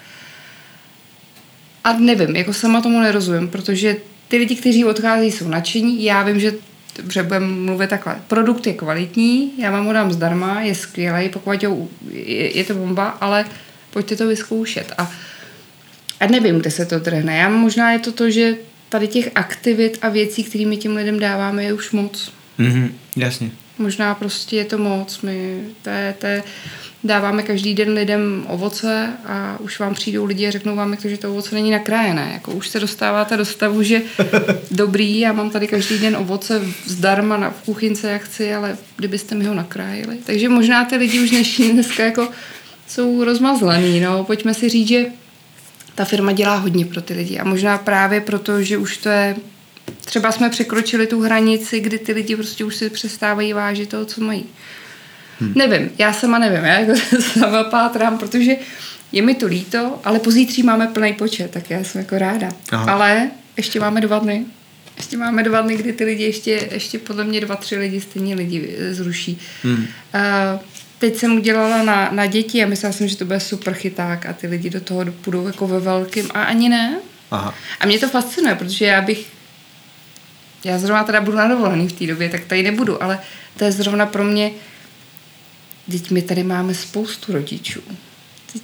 [1.85, 3.97] A nevím, jako sama tomu nerozumím, protože
[4.29, 6.05] ty lidi, kteří odchází, jsou nadšení.
[6.05, 6.53] Já vím, že
[6.97, 8.17] dobře, budeme mluvit takhle.
[8.29, 11.69] Produkt je kvalitní, já vám ho dám zdarma, je skvělý, pokud je,
[12.59, 13.45] je to bomba, ale
[13.91, 14.93] pojďte to vyzkoušet.
[14.99, 15.13] A,
[16.21, 17.37] a nevím, kde se to trhne.
[17.37, 18.57] Já možná je to to, že
[18.89, 22.33] tady těch aktivit a věcí, kterými těm lidem dáváme, je už moc.
[22.59, 23.51] Mm-hmm, jasně.
[23.79, 25.21] Možná prostě je to moc.
[25.21, 26.43] My to je, to je,
[27.07, 31.17] dáváme každý den lidem ovoce a už vám přijdou lidi a řeknou vám, to, že
[31.17, 32.31] to ovoce není nakrájené.
[32.33, 34.03] Jako už se dostáváte do stavu, že
[34.71, 39.35] dobrý, já mám tady každý den ovoce zdarma na, v kuchynce, jak chci, ale kdybyste
[39.35, 40.17] mi ho nakrájeli.
[40.27, 42.29] Takže možná ty lidi už dnešní dneska jako
[42.89, 44.01] jsou rozmazlený.
[44.01, 44.25] No.
[44.25, 45.07] Pojďme si říct, že
[45.95, 49.37] ta firma dělá hodně pro ty lidi a možná právě proto, že už to je
[50.05, 54.21] třeba jsme překročili tu hranici, kdy ty lidi prostě už si přestávají vážit toho, co
[54.21, 54.45] mají.
[55.41, 55.53] Hmm.
[55.57, 58.57] Nevím, já sama nevím, já jako sama pátrám, protože
[59.13, 62.49] je mi to líto, ale pozítří máme plný počet, tak já jsem jako ráda.
[62.73, 62.93] Aha.
[62.93, 64.45] Ale ještě máme dva dny.
[64.97, 68.35] Ještě máme dva dny, kdy ty lidi ještě, ještě podle mě dva, tři lidi stejně
[68.35, 69.39] lidi eh, zruší.
[69.63, 69.75] Hmm.
[69.75, 70.61] Uh,
[70.99, 74.33] teď jsem udělala na, na děti a myslela jsem, že to bude super chyták a
[74.33, 76.99] ty lidi do toho půjdou jako ve velkým a ani ne.
[77.31, 77.55] Aha.
[77.81, 79.27] A mě to fascinuje, protože já bych
[80.65, 83.19] já zrovna teda budu na dovolený v té době, tak tady nebudu, ale
[83.57, 84.51] to je zrovna pro mě
[85.91, 87.81] Teď my tady máme spoustu rodičů.
[88.53, 88.63] Teď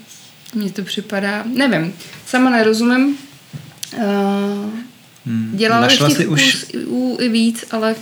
[0.55, 1.93] mně to připadá, nevím,
[2.27, 3.19] sama nerozumím.
[3.97, 4.05] Uh,
[5.27, 5.51] hmm.
[5.55, 7.95] Dělala Našla si už u, i víc, ale,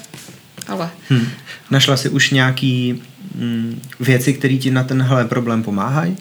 [0.69, 0.91] ale.
[1.09, 1.29] Hmm.
[1.71, 3.03] Našla si už nějaký
[3.35, 6.17] mm, věci, které ti na tenhle problém pomáhají?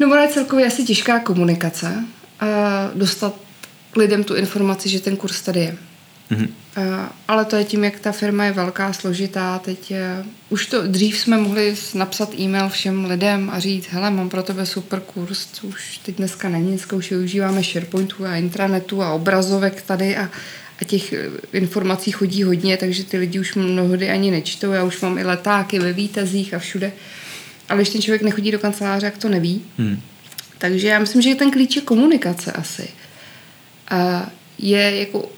[0.00, 2.04] No ona je celkově asi těžká komunikace.
[2.42, 3.34] Uh, dostat
[3.96, 5.76] lidem tu informaci, že ten kurz tady je.
[6.30, 6.48] Mm-hmm.
[7.28, 9.58] Ale to je tím, jak ta firma je velká, složitá.
[9.58, 14.28] Teď je, už to dřív jsme mohli napsat e-mail všem lidem a říct, hele, mám
[14.28, 19.02] pro tebe super kurz, co už teď dneska není, dneska už využíváme SharePointu a intranetu
[19.02, 20.30] a obrazovek tady a,
[20.80, 24.72] a těch eh, informací chodí hodně, takže ty lidi už mnohdy ani nečtou.
[24.72, 26.92] Já už mám i letáky ve výtazích a všude.
[27.68, 29.62] Ale když ten člověk nechodí do kanceláře, jak to neví.
[29.78, 30.00] Hmm.
[30.58, 32.88] Takže já myslím, že ten klíč je komunikace asi.
[33.88, 35.28] A je jako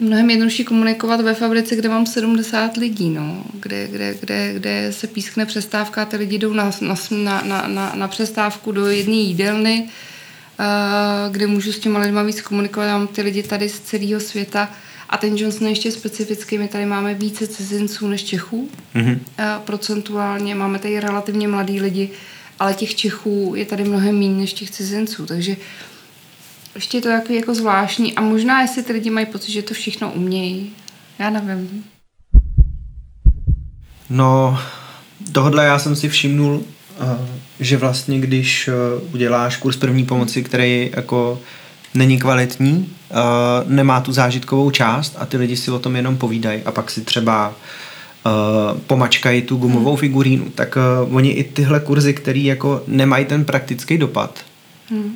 [0.00, 5.06] mnohem jednodušší komunikovat ve fabrice, kde mám 70 lidí, no, kde, kde, kde, kde se
[5.06, 6.70] pískne přestávka a ty lidi jdou na,
[7.10, 12.40] na, na, na, na přestávku do jedné jídelny, uh, kde můžu s těma lidma víc
[12.40, 12.86] komunikovat.
[12.86, 14.70] mám ty lidi tady z celého světa
[15.08, 16.58] a ten Johnson je ještě specifický.
[16.58, 18.68] My tady máme více cizinců než Čechů.
[18.94, 19.18] Mm-hmm.
[19.64, 22.10] Procentuálně máme tady relativně mladí lidi,
[22.58, 25.26] ale těch Čechů je tady mnohem méně než těch cizinců.
[25.26, 25.58] Takže uh,
[26.78, 29.74] ještě je to takový jako zvláštní a možná, jestli ty lidi mají pocit, že to
[29.74, 30.72] všechno umějí.
[31.18, 31.84] Já nevím.
[34.10, 34.58] No,
[35.32, 36.62] tohle já jsem si všimnul,
[37.00, 37.26] eh,
[37.60, 38.72] že vlastně, když eh,
[39.12, 41.40] uděláš kurz první pomoci, který jako
[41.94, 43.14] není kvalitní, eh,
[43.66, 47.00] nemá tu zážitkovou část a ty lidi si o tom jenom povídají a pak si
[47.00, 47.54] třeba
[48.86, 50.00] pomačkají tu gumovou hmm.
[50.00, 50.78] figurínu, tak
[51.10, 54.44] oni i tyhle kurzy, které jako nemají ten praktický dopad,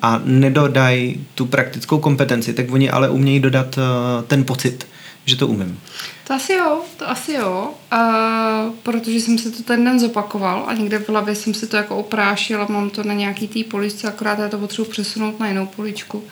[0.02, 3.82] a nedodají tu praktickou kompetenci, tak oni ale umějí dodat uh,
[4.26, 4.86] ten pocit,
[5.24, 5.80] že to umím.
[6.26, 10.74] To asi jo, to asi jo, uh, protože jsem se to ten den zopakoval a
[10.74, 14.08] někde v hlavě jsem si to jako oprášil a mám to na nějaký tý poličce,
[14.08, 16.24] akorát já to potřebuji přesunout na jinou poličku.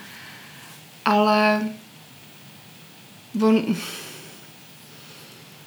[1.05, 1.61] Ale
[3.42, 3.76] on...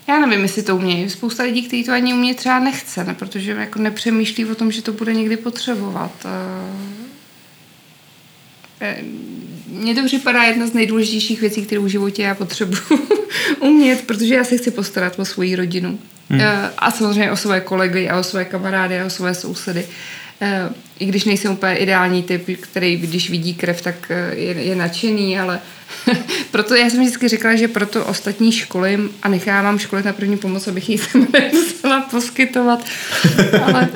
[0.07, 1.09] Já nevím, jestli to umějí.
[1.09, 3.13] Spousta lidí, kteří to ani umějí třeba nechce, ne?
[3.13, 6.11] protože jako nepřemýšlí o tom, že to bude někdy potřebovat.
[6.25, 7.03] Uh,
[9.67, 12.81] mně to připadá jedna z nejdůležitějších věcí, které v životě já potřebuji
[13.59, 15.99] umět, protože já se chci postarat o svoji rodinu.
[16.29, 16.41] Hmm.
[16.41, 19.85] Eh, a samozřejmě o své kolegy a o své kamarády a o své sousedy.
[20.41, 20.69] Eh,
[20.99, 25.39] I když nejsem úplně ideální typ, který když vidí krev, tak eh, je, je nadšený,
[25.39, 25.59] ale
[26.51, 30.67] proto já jsem vždycky říkala, že proto ostatní školy a nechávám školy na první pomoc,
[30.67, 32.85] abych ji sama nemusela poskytovat.
[33.63, 33.89] ale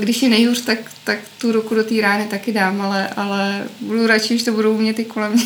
[0.00, 4.06] když je nejhůř, tak, tak tu ruku do té rány taky dám, ale, ale budu
[4.06, 5.44] radši, když to budou umět i kolem mě.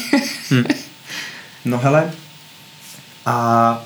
[0.50, 0.64] hmm.
[1.64, 2.12] No hele,
[3.26, 3.84] a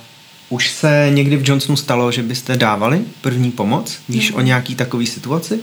[0.49, 3.99] už se někdy v Johnsonu stalo, že byste dávali první pomoc?
[4.09, 4.39] Víš hmm.
[4.39, 5.61] o nějaký takový situaci?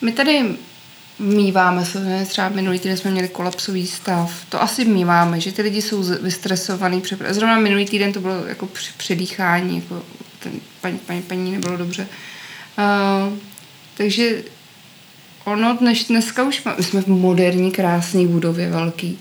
[0.00, 0.44] My tady
[1.18, 5.82] míváme se, třeba minulý týden jsme měli kolapsový stav, to asi míváme, že ty lidi
[5.82, 7.02] jsou vystresovaný.
[7.28, 10.02] Zrovna minulý týden to bylo jako předýchání, jako
[10.38, 12.06] ten paní, paní, paní nebylo dobře.
[12.78, 13.38] Uh,
[13.96, 14.42] takže
[15.44, 19.18] ono dneš, dneska už má, my jsme v moderní, krásné budově velký.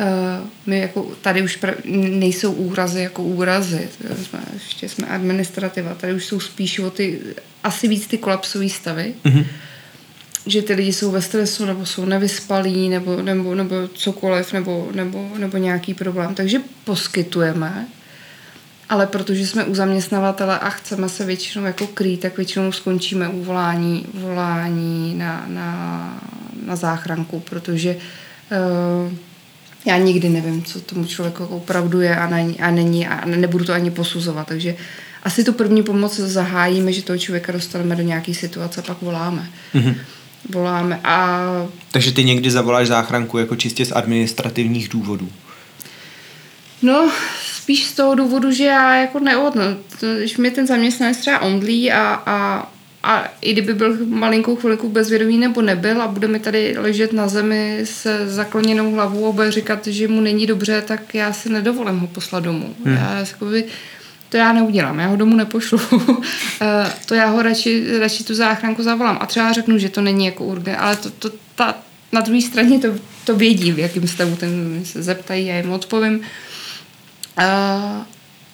[0.00, 0.06] Uh,
[0.66, 1.74] my jako tady už pra,
[2.08, 3.88] nejsou úrazy jako úrazy.
[4.22, 5.94] Jsme, ještě jsme administrativa.
[5.94, 7.20] Tady už jsou spíš o ty,
[7.64, 9.14] asi víc ty kolapsové stavy.
[9.24, 9.46] Mm-hmm.
[10.46, 15.30] Že ty lidi jsou ve stresu, nebo jsou nevyspalí, nebo, nebo, nebo cokoliv, nebo, nebo,
[15.38, 16.34] nebo nějaký problém.
[16.34, 17.88] Takže poskytujeme
[18.90, 23.44] ale protože jsme u zaměstnavatele a chceme se většinou jako krýt, tak většinou skončíme u
[23.44, 26.20] volání, volání na, na,
[26.66, 29.12] na záchranku, protože uh,
[29.84, 33.72] já nikdy nevím, co tomu člověku opravdu je a, není, a není a nebudu to
[33.72, 34.76] ani posuzovat, takže
[35.22, 39.50] asi tu první pomoc zahájíme, že toho člověka dostaneme do nějaké situace, pak voláme.
[39.74, 39.94] Mm-hmm.
[40.52, 41.40] Voláme a...
[41.90, 45.28] Takže ty někdy zavoláš záchranku jako čistě z administrativních důvodů?
[46.82, 47.10] No,
[47.62, 49.62] spíš z toho důvodu, že já jako neodno,
[50.18, 52.68] když mě ten zaměstnanec třeba omdlí a, a,
[53.02, 57.28] a i kdyby byl malinkou chvilku bezvědomý nebo nebyl a bude mi tady ležet na
[57.28, 61.98] zemi s zakloněnou hlavou a bude říkat, že mu není dobře, tak já si nedovolím
[61.98, 62.74] ho poslat domů.
[62.84, 62.94] Hmm.
[62.94, 63.64] Já jakoby,
[64.28, 65.80] to já neudělám, já ho domů nepošlu.
[66.62, 69.18] Eh, to já ho radši, radši tu záchranku zavolám.
[69.20, 71.74] A třeba řeknu, že to není jako urgent, ale to, to, ta,
[72.12, 72.88] na druhé straně to,
[73.24, 76.14] to vědí, v jakém stavu ten se zeptají, já jim odpovím.
[76.14, 76.24] Uh,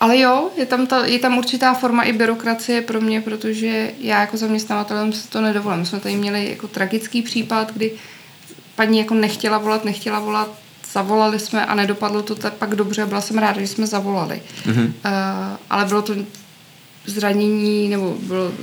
[0.01, 4.21] ale jo, je tam, ta, je tam určitá forma i byrokracie pro mě, protože já
[4.21, 5.81] jako zaměstnavatelem se to nedovolím.
[5.81, 7.93] My jsme tady měli jako tragický případ, kdy
[8.75, 10.49] paní jako nechtěla volat, nechtěla volat,
[10.93, 13.07] zavolali jsme a nedopadlo to tak pak dobře.
[13.07, 14.43] Byla jsem ráda, že jsme zavolali.
[14.67, 14.87] Mm-hmm.
[14.87, 14.93] Uh,
[15.71, 16.15] ale bylo to
[17.07, 18.55] zranění nebo byl,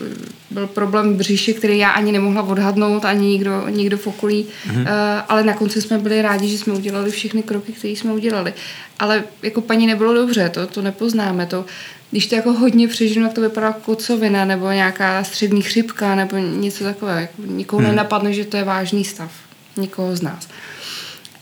[0.51, 4.81] byl problém v břiše, který já ani nemohla odhadnout, ani nikdo, nikdo v okolí, mm-hmm.
[4.81, 4.87] uh,
[5.29, 8.53] ale na konci jsme byli rádi, že jsme udělali všechny kroky, které jsme udělali.
[8.99, 11.65] Ale jako paní nebylo dobře, to, to nepoznáme, to
[12.11, 16.37] když to jako hodně přežinu, jak to vypadá jako kocovina nebo nějaká střední chřipka nebo
[16.37, 17.19] něco takového.
[17.19, 17.89] Jako nikoho hmm.
[17.89, 19.31] nenapadne, že to je vážný stav.
[19.77, 20.47] Nikoho z nás.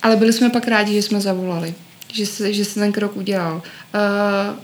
[0.02, 1.74] Ale byli jsme pak rádi, že jsme zavolali.
[2.14, 3.56] Že se, že se ten krok udělal.
[3.56, 4.56] Uh,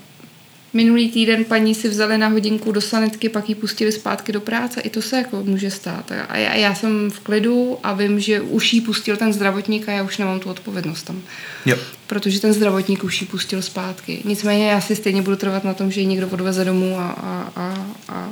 [0.78, 4.82] Minulý týden paní si vzali na hodinku do sanitky, pak ji pustili zpátky do práce.
[4.82, 6.12] I to se jako může stát.
[6.30, 9.92] A já, já jsem v klidu a vím, že už jí pustil ten zdravotník a
[9.92, 11.22] já už nemám tu odpovědnost tam.
[11.66, 11.78] Jo.
[12.08, 14.22] Protože ten zdravotník už ji pustil zpátky.
[14.26, 17.52] Nicméně já si stejně budu trvat na tom, že ji někdo odveze domů a, a,
[17.56, 18.30] a, a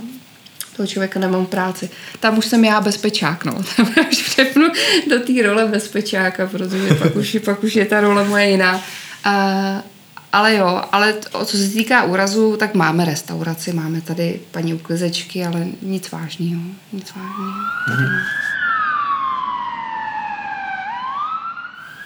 [0.77, 1.89] toho člověka nemám práci.
[2.19, 3.53] Tam už jsem já bezpečák, no.
[3.75, 4.67] Tam už přepnu
[5.09, 8.83] do té role bezpečáka, protože pak už, pak už je ta role moje jiná.
[9.23, 9.94] A,
[10.35, 15.45] ale jo, ale to, co se týká úrazu, tak máme restauraci, máme tady paní uklizečky,
[15.45, 16.61] ale nic vážného.
[16.93, 17.59] Nic vážného.
[17.89, 18.19] Mm-hmm.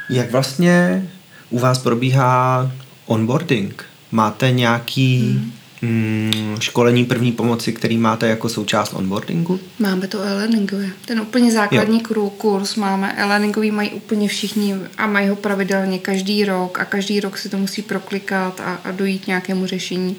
[0.10, 1.08] Jak vlastně
[1.50, 2.72] u vás probíhá
[3.06, 3.86] onboarding?
[4.12, 9.60] Máte nějaký mm mm, školení první pomoci, který máte jako součást onboardingu?
[9.80, 10.90] Máme to e-learningově.
[11.06, 12.30] Ten úplně základní jo.
[12.30, 13.14] kurz máme.
[13.18, 17.58] E-learningový mají úplně všichni a mají ho pravidelně každý rok a každý rok si to
[17.58, 20.16] musí proklikat a, a dojít nějakému řešení.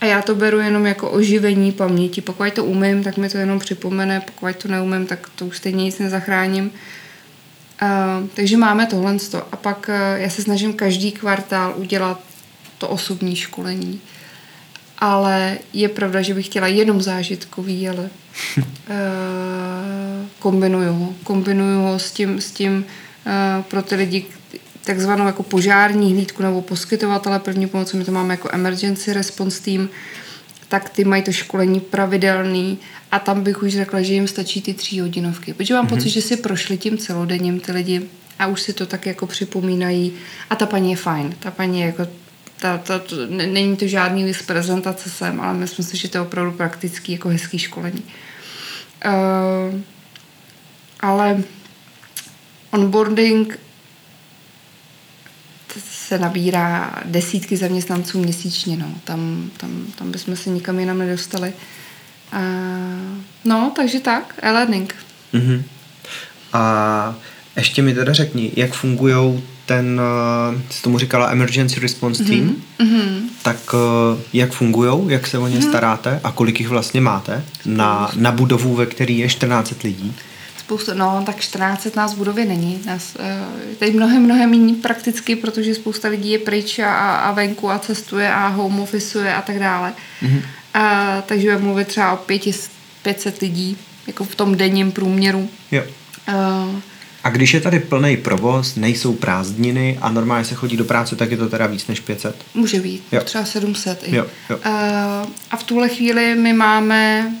[0.00, 2.20] A já to beru jenom jako oživení paměti.
[2.20, 5.84] Pokud to umím, tak mi to jenom připomene, pokud to neumím, tak to už stejně
[5.84, 6.70] nic nezachráním.
[7.82, 9.16] Uh, takže máme tohle.
[9.52, 12.20] A pak uh, já se snažím každý kvartál udělat
[12.78, 14.00] to osobní školení
[14.98, 18.10] ale je pravda, že bych chtěla jenom zážitkový, ale
[18.58, 18.64] uh,
[20.38, 21.14] kombinuju ho.
[21.24, 22.84] Kombinuju ho s tím, s tím
[23.26, 24.26] uh, pro ty lidi,
[24.84, 29.88] takzvanou jako požární hlídku nebo poskytovatele první pomoci, my to máme jako emergency response team,
[30.68, 32.78] tak ty mají to školení pravidelný
[33.10, 35.54] a tam bych už řekla, že jim stačí ty tří hodinovky.
[35.54, 35.88] Protože mám mm-hmm.
[35.88, 38.02] pocit, že si prošli tím celodenním ty lidi
[38.38, 40.12] a už si to tak jako připomínají
[40.50, 42.06] a ta paní je fajn, ta paní je jako
[42.60, 46.22] ta, ta, to, není to žádný list prezentace sem, ale myslím si, že to je
[46.22, 48.02] opravdu praktický, jako hezký školení.
[49.06, 49.80] Uh,
[51.00, 51.42] ale
[52.70, 53.58] onboarding
[56.06, 58.94] se nabírá desítky zaměstnanců měsíčně, no.
[59.04, 61.52] Tam, tam, tam bychom se nikam jinam nedostali.
[62.32, 62.38] Uh,
[63.44, 64.94] no, takže tak, e-learning.
[65.34, 65.62] Uh-huh.
[66.52, 67.14] A
[67.56, 70.00] ještě mi teda řekni, jak fungují ten,
[70.54, 73.20] uh, jsi tomu říkala Emergency Response Team, mm-hmm.
[73.42, 75.68] tak uh, jak fungují, jak se o ně mm-hmm.
[75.68, 80.14] staráte a kolik jich vlastně máte na, na budovu, ve který je 14 lidí?
[80.58, 82.80] Spoustu, no tak 14 nás v budově není.
[82.86, 87.70] Nás, uh, tady mnohem, mnohem méně prakticky, protože spousta lidí je pryč a, a venku
[87.70, 89.92] a cestuje a home officeuje a tak dále.
[90.22, 90.42] Mm-hmm.
[90.76, 92.16] Uh, takže budeme mluvit třeba o
[93.02, 93.76] 500 lidí,
[94.06, 95.48] jako v tom denním průměru.
[95.70, 95.82] Jo.
[96.28, 96.80] Uh,
[97.26, 101.30] a když je tady plný provoz, nejsou prázdniny a normálně se chodí do práce, tak
[101.30, 102.36] je to teda víc než 500?
[102.54, 103.20] Může být, jo.
[103.24, 104.16] třeba 700 i.
[104.16, 104.56] Jo, jo.
[104.56, 104.62] Uh,
[105.50, 107.32] a v tuhle chvíli my máme,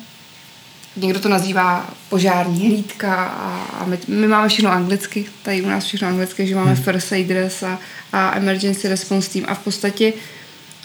[0.96, 5.84] někdo to nazývá požární hlídka a, a my, my máme všechno anglicky, tady u nás
[5.84, 6.82] všechno anglicky, že máme hmm.
[6.82, 7.78] first aiders a,
[8.12, 10.12] a emergency response team a v podstatě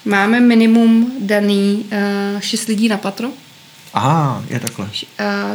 [0.05, 1.85] máme minimum daný
[2.33, 3.29] uh, 6 lidí na patro.
[3.93, 4.85] Aha, je takhle.
[4.85, 4.91] Uh,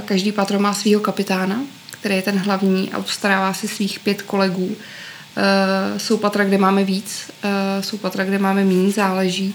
[0.04, 4.66] každý patro má svého kapitána který je ten hlavní a obstarává si svých pět kolegů.
[4.66, 9.54] Uh, jsou patra, kde máme víc, uh, jsou patra, kde máme méně, záleží,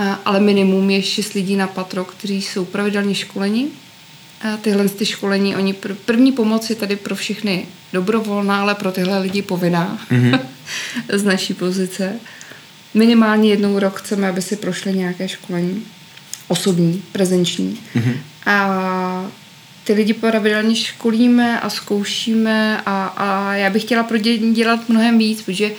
[0.00, 3.68] uh, ale minimum je šest lidí na patro, kteří jsou pravidelně školeni.
[4.60, 9.18] Tyhle ty školení, oni pr- první pomoc je tady pro všechny dobrovolná, ale pro tyhle
[9.18, 10.40] lidi povinná mm-hmm.
[11.12, 12.12] z naší pozice.
[12.94, 15.86] Minimálně jednou rok chceme, aby si prošli nějaké školení
[16.48, 17.80] osobní, prezenční.
[17.96, 18.16] Mm-hmm.
[18.46, 19.30] A
[19.84, 25.18] ty lidi pravidelně školíme a zkoušíme a, a já bych chtěla pro děti dělat mnohem
[25.18, 25.70] víc, protože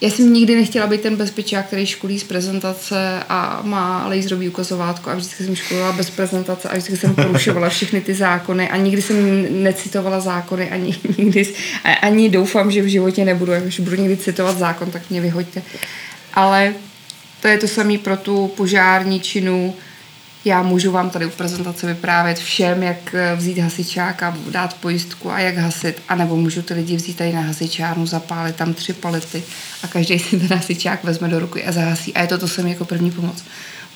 [0.00, 5.10] já jsem nikdy nechtěla být ten bezpečák, který školí z prezentace a má laserový ukazovátko
[5.10, 9.02] a vždycky jsem školila bez prezentace a vždycky jsem porušovala všechny ty zákony a nikdy
[9.02, 11.54] jsem necitovala zákony ani, nikdy,
[12.02, 15.62] ani doufám, že v životě nebudu, když budu někdy citovat zákon, tak mě vyhoďte.
[16.34, 16.74] Ale
[17.42, 19.74] to je to samé pro tu požární činu,
[20.44, 25.30] já můžu vám tady u prezentace vyprávět všem, jak eh, vzít hasičák a dát pojistku
[25.30, 29.42] a jak hasit, anebo můžu ty lidi vzít tady na hasičárnu, zapálit tam tři palety
[29.82, 32.14] a každý si ten hasičák vezme do ruky a zahasí.
[32.14, 33.44] A je to to samé jako první pomoc.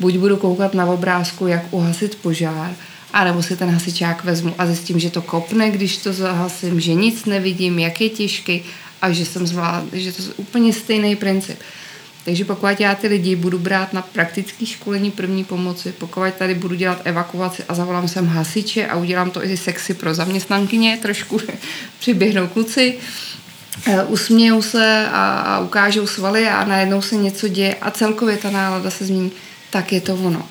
[0.01, 2.71] Buď budu koukat na obrázku, jak uhasit požár,
[3.13, 7.25] anebo si ten hasičák vezmu a zjistím, že to kopne, když to zahasím, že nic
[7.25, 8.63] nevidím, jak je těžký
[9.03, 11.59] a že jsem zvládl, že to je úplně stejný princip.
[12.25, 16.75] Takže pokud já ty lidi budu brát na praktické školení první pomoci, pokud tady budu
[16.75, 21.41] dělat evakuaci a zavolám sem hasiče a udělám to i sexy pro zaměstnankyně, trošku
[22.01, 22.99] přiběhnou kluci,
[23.87, 28.91] eh, usmějou se a, ukážou svaly a najednou se něco děje a celkově ta nálada
[28.91, 29.33] se změní,
[29.71, 30.49] tak je to ono.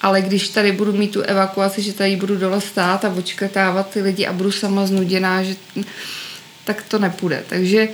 [0.00, 4.02] Ale když tady budu mít tu evakuaci, že tady budu dole stát a očkrtávat ty
[4.02, 5.56] lidi a budu sama znuděná, že,
[6.64, 7.44] tak to nepůjde.
[7.48, 7.88] Takže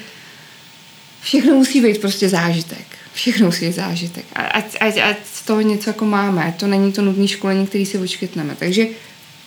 [1.21, 2.88] všechno musí být prostě zážitek
[3.19, 4.25] všechno musí zážitek.
[4.35, 6.55] A, ať, ať, ať z toho něco jako máme.
[6.57, 8.55] To není to nutné školení, který si očkytneme.
[8.59, 8.87] Takže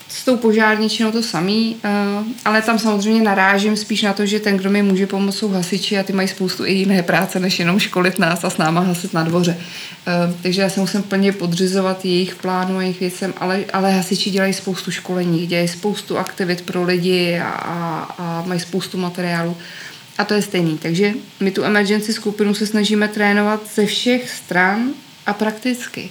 [0.09, 4.57] s tou požárničinou to samý, uh, ale tam samozřejmě narážím spíš na to, že ten,
[4.57, 7.79] kdo mi může pomoct, jsou hasiči a ty mají spoustu i jiné práce, než jenom
[7.79, 9.57] školit nás a s náma hasit na dvoře.
[9.57, 14.29] Uh, takže já se musím plně podřizovat jejich plánu a jejich věcem, ale, ale hasiči
[14.29, 19.57] dělají spoustu školení, dělají spoustu aktivit pro lidi a, a, a mají spoustu materiálu.
[20.21, 20.77] A to je stejný.
[20.77, 24.93] Takže my tu emergency skupinu se snažíme trénovat ze všech stran
[25.25, 26.09] a prakticky.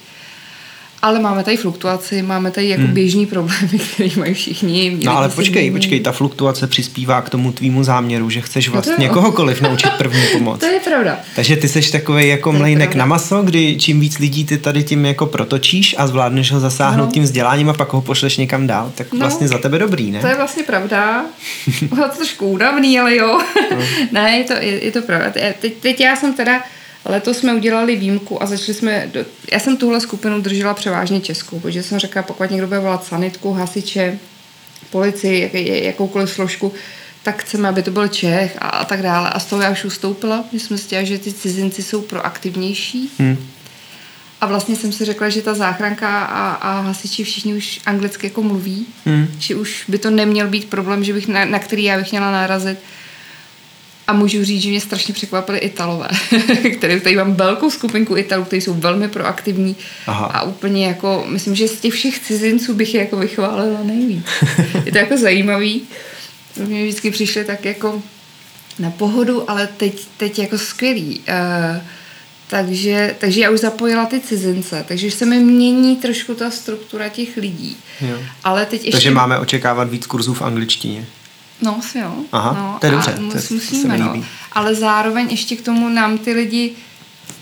[1.02, 2.94] Ale máme tady fluktuaci, máme tady jako hmm.
[2.94, 4.98] běžný problémy, které mají všichni.
[5.04, 5.76] No ale počkej, jiný.
[5.76, 10.22] počkej, ta fluktuace přispívá k tomu tvýmu záměru, že chceš vlastně no kohokoliv naučit první
[10.32, 10.60] pomoc.
[10.60, 11.18] to je pravda.
[11.36, 15.06] Takže ty seš takový jako mlejnek na maso, kdy čím víc lidí ty tady tím
[15.06, 17.12] jako protočíš a zvládneš ho zasáhnout no.
[17.12, 19.18] tím vzděláním a pak ho pošleš někam dál, tak no.
[19.18, 20.20] vlastně za tebe dobrý, ne?
[20.20, 21.24] To je vlastně pravda.
[21.90, 23.40] To trošku údavný, ale jo.
[23.70, 23.76] No.
[24.12, 25.32] ne, je to, je, je to pravda.
[25.60, 26.62] Teď, teď já jsem teda
[27.04, 31.60] Letos jsme udělali výjimku a začali jsme, do, já jsem tuhle skupinu držela převážně českou,
[31.60, 34.18] protože jsem řekla, pokud někdo bude volat sanitku, hasiče,
[34.90, 36.72] policii, jak, jakoukoliv složku,
[37.22, 39.30] tak chceme, aby to byl Čech a, a tak dále.
[39.30, 43.10] A z toho já už ustoupila, že jsme si že ty cizinci jsou proaktivnější.
[43.18, 43.36] Hmm.
[44.40, 48.42] A vlastně jsem si řekla, že ta záchranka a, a hasiči všichni už anglicky jako
[48.42, 49.28] mluví, hmm.
[49.38, 52.32] že už by to neměl být problém, že bych na, na který já bych měla
[52.32, 52.78] narazit
[54.10, 56.08] A můžu říct, že mě strašně překvapili Italové,
[56.76, 60.26] které tady mám velkou skupinku Italů, kteří jsou velmi proaktivní Aha.
[60.26, 64.26] a úplně jako, myslím, že z těch všech cizinců bych je jako vychválila nejvíc.
[64.84, 65.82] je to jako zajímavý.
[66.66, 68.02] Mě vždycky přišli tak jako
[68.78, 71.20] na pohodu, ale teď, teď jako skvělý.
[71.28, 71.82] Uh,
[72.48, 77.36] takže, takže já už zapojila ty cizince, takže se mi mění trošku ta struktura těch
[77.36, 77.76] lidí.
[78.00, 78.18] Jo.
[78.44, 78.92] Ale teď ještě...
[78.92, 81.06] Takže máme očekávat víc kurzů v angličtině.
[81.62, 82.14] No, asi jo.
[82.32, 83.12] Aha, no, to je dobře.
[83.12, 84.24] To, je, musíme, to no.
[84.52, 86.72] Ale zároveň ještě k tomu nám ty lidi,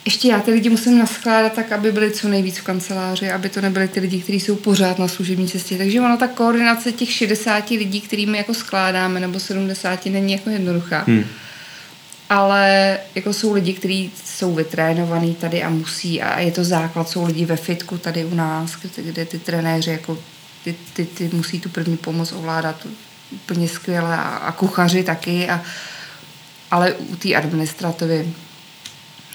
[0.04, 3.60] ještě já ty lidi musím naskládat tak, aby byli co nejvíc v kanceláři, aby to
[3.60, 5.78] nebyly ty lidi, kteří jsou pořád na služební cestě.
[5.78, 11.04] Takže ono ta koordinace těch 60 lidí, kterými jako skládáme, nebo 70, není jako jednoduchá.
[11.06, 11.24] Hmm
[12.30, 17.26] ale jako jsou lidi, kteří jsou vytrénovaní tady a musí a je to základ, jsou
[17.26, 20.18] lidi ve fitku tady u nás, kde, kde ty trenéři jako
[20.64, 22.86] ty, ty, ty musí tu první pomoc ovládat
[23.30, 25.62] úplně skvěle a, a kuchaři taky, a,
[26.70, 28.32] ale u té administrativy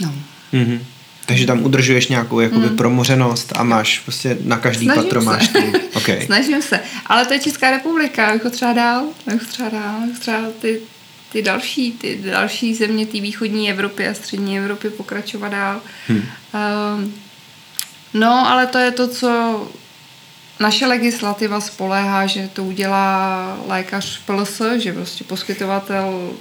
[0.02, 0.14] no.
[0.54, 0.80] Mm-hmm.
[1.26, 2.76] Takže tam udržuješ nějakou jakoby mm.
[2.76, 5.26] promořenost a máš prostě na každý Snažím patro se.
[5.26, 5.74] máš ty.
[5.94, 6.26] Okay.
[6.26, 6.80] Snažím se.
[7.06, 10.82] Ale to je Česká republika, jako třeba dál, jako třeba dál, jako třeba ty
[11.34, 15.82] ty další, ty další země té východní Evropy a střední Evropy pokračovat dál.
[16.08, 16.18] Hmm.
[16.18, 16.24] Uh,
[18.14, 19.68] no, ale to je to, co
[20.64, 26.32] naše legislativa spoléhá, že to udělá lékař PLS, že prostě poskytovatel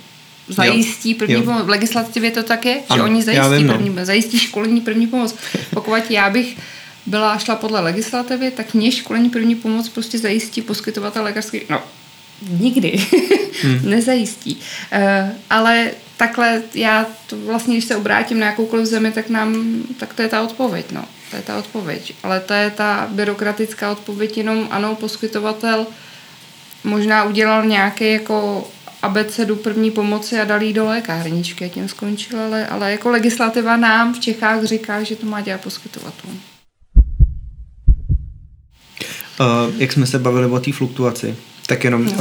[0.49, 1.43] zajistí první jo.
[1.43, 1.65] pomoc.
[1.65, 3.75] V legislativě to tak je, ano, že oni zajistí vím, no.
[3.75, 5.35] první pomoc, zajistí školení první pomoc.
[5.75, 6.57] Pokud já bych
[7.07, 11.83] byla šla podle legislativy, tak mě školení první pomoc prostě zajistí poskytovatel lékařský, no
[12.61, 13.07] nikdy
[13.63, 13.81] hmm.
[13.91, 14.57] nezajistí.
[14.57, 20.15] Uh, ale takhle já to vlastně, když se obrátím na jakoukoliv zemi, tak nám, tak
[20.15, 21.05] to je ta odpověď, no.
[21.33, 22.15] To je ta odpověď.
[22.23, 25.87] Ale to je ta byrokratická odpověď, jenom ano, poskytovatel
[26.85, 28.69] možná udělal nějaký jako
[29.03, 33.77] abecedu první pomoci a dal jí do lékárničky a tím skončil, ale, ale jako legislativa
[33.77, 36.31] nám v Čechách říká, že to má dělat poskytovatel.
[39.41, 42.15] Uh, jak jsme se bavili o té fluktuaci, tak jenom uh,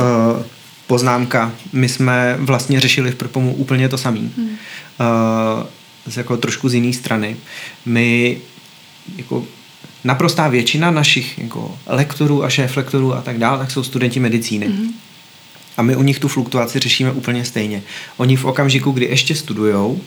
[0.87, 1.51] poznámka.
[1.73, 4.19] My jsme vlastně řešili v Prpomu úplně to samé.
[4.19, 4.47] Hmm.
[4.47, 5.67] Uh,
[6.05, 7.37] z jako trošku z jiné strany.
[7.85, 8.37] My
[9.17, 9.43] jako
[10.03, 14.67] naprostá většina našich jako lektorů a šéflektorů a tak dále, tak jsou studenti medicíny.
[14.67, 14.93] Hmm.
[15.77, 17.81] A my u nich tu fluktuaci řešíme úplně stejně.
[18.17, 20.01] Oni v okamžiku, kdy ještě studujou,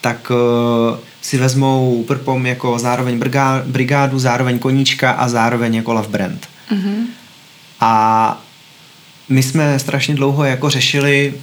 [0.00, 3.20] tak uh, si vezmou prpom jako zároveň
[3.66, 6.48] brigádu, zároveň koníčka a zároveň jako love brand.
[6.70, 7.04] Mm-hmm.
[7.80, 8.42] A
[9.28, 11.34] my jsme strašně dlouho jako řešili,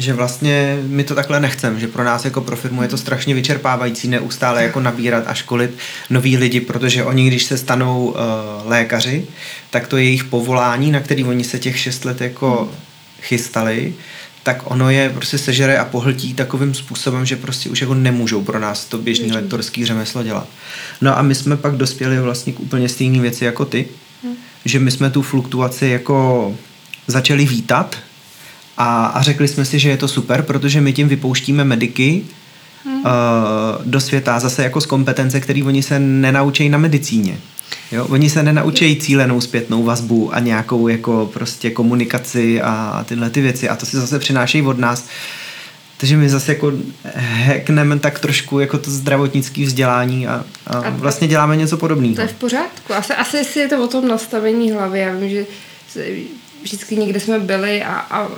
[0.00, 3.34] že vlastně my to takhle nechcem, že pro nás jako pro firmu je to strašně
[3.34, 5.70] vyčerpávající neustále jako nabírat a školit
[6.10, 8.16] nový lidi, protože oni, když se stanou uh,
[8.64, 9.26] lékaři,
[9.70, 12.68] tak to je jejich povolání, na který oni se těch šest let jako hmm.
[13.22, 13.94] chystali,
[14.42, 18.58] tak ono je prostě sežere a pohltí takovým způsobem, že prostě už jako nemůžou pro
[18.58, 20.46] nás to běžný lektorský řemeslo dělat.
[21.00, 23.88] No a my jsme pak dospěli vlastně k úplně stejné věci jako ty,
[24.22, 24.34] hmm.
[24.64, 26.54] že my jsme tu fluktuaci jako
[27.06, 27.96] začali vítat
[28.76, 32.22] a, a řekli jsme si, že je to super, protože my tím vypouštíme mediky
[32.84, 32.94] hmm.
[32.94, 33.10] uh,
[33.84, 37.38] do světa zase jako z kompetence, který oni se nenaučí na medicíně.
[37.92, 43.40] Jo, oni se nenaučí cílenou zpětnou vazbu a nějakou jako prostě komunikaci a tyhle ty
[43.40, 45.08] věci a to si zase přinášejí od nás.
[45.96, 46.72] Takže my zase jako
[47.46, 52.14] hackneme tak trošku jako to zdravotnické vzdělání a, a vlastně děláme něco podobného.
[52.14, 52.94] To je v pořádku.
[52.94, 55.00] Asi, asi je to o tom nastavení hlavy.
[55.00, 55.46] Já vím, že
[56.62, 58.28] vždycky někde jsme byli a, a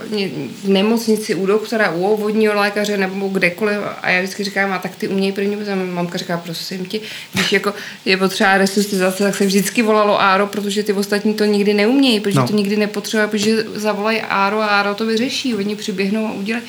[0.63, 4.97] v nemocnici u doktora, u obvodního lékaře nebo kdekoliv a já vždycky říkám, a tak
[4.97, 7.01] ty umějí první a mamka říká, prosím ti,
[7.33, 11.75] když jako je potřeba resuscitace, tak se vždycky volalo Áro, protože ty ostatní to nikdy
[11.75, 12.49] neumějí, protože no.
[12.49, 16.65] to nikdy nepotřebuje, protože zavolají Áro a Áro to vyřeší, oni přiběhnou a udělají.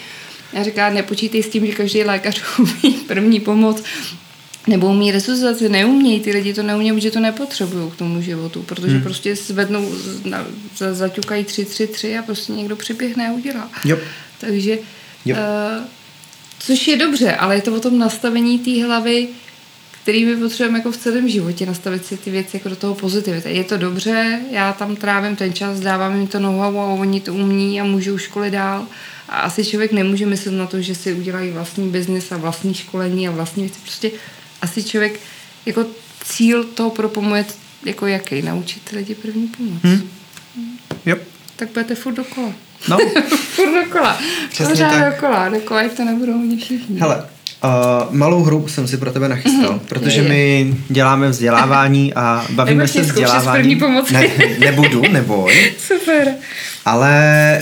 [0.53, 3.83] Já říkám, nepočítej s tím, že každý lékař umí první pomoc,
[4.67, 8.93] nebo umí resuscitaci, neumějí, ty lidi to neumějí, protože to nepotřebují k tomu životu, protože
[8.93, 9.03] hmm.
[9.03, 9.91] prostě zvednou,
[10.77, 13.69] za, zaťukají tři, tři, tři a prostě někdo přiběhne a udělá.
[13.85, 13.99] Yep.
[14.39, 14.77] Takže,
[15.25, 15.37] yep.
[15.37, 15.83] Uh,
[16.59, 19.27] což je dobře, ale je to o tom nastavení té hlavy,
[20.03, 23.49] který my potřebujeme jako v celém životě, nastavit si ty věci jako do toho pozitivita.
[23.49, 27.33] Je to dobře, já tam trávím ten čas, dávám jim to know a oni to
[27.33, 28.85] umí a můžou školy dál.
[29.29, 33.27] A asi člověk nemůže myslet na to, že si udělají vlastní biznis a vlastní školení
[33.27, 33.79] a vlastní věci.
[33.81, 34.11] Prostě
[34.63, 35.19] asi člověk,
[35.65, 35.85] jako
[36.23, 37.45] cíl toho propomu je
[37.85, 38.41] jako jaký?
[38.41, 39.81] Naučit lidi první pomoc.
[39.83, 40.09] Hmm.
[41.05, 41.27] Yep.
[41.55, 42.49] Tak budete furt dokola.
[42.89, 42.97] No.
[43.55, 44.17] furt dokola.
[44.49, 45.13] Přesně Pořád tak.
[45.13, 45.49] dokola.
[45.49, 46.99] Dokola, jak to nebudou oni všichni.
[46.99, 47.25] Hele,
[47.65, 49.79] Uh, malou hru jsem si pro tebe nachystal, mm-hmm.
[49.79, 50.29] protože Je, je.
[50.29, 53.61] my děláme vzdělávání a bavíme se vzděláváním.
[53.61, 54.13] první pomoci.
[54.13, 54.27] Ne,
[54.59, 55.73] nebudu, neboj.
[55.87, 56.35] Super.
[56.85, 57.13] Ale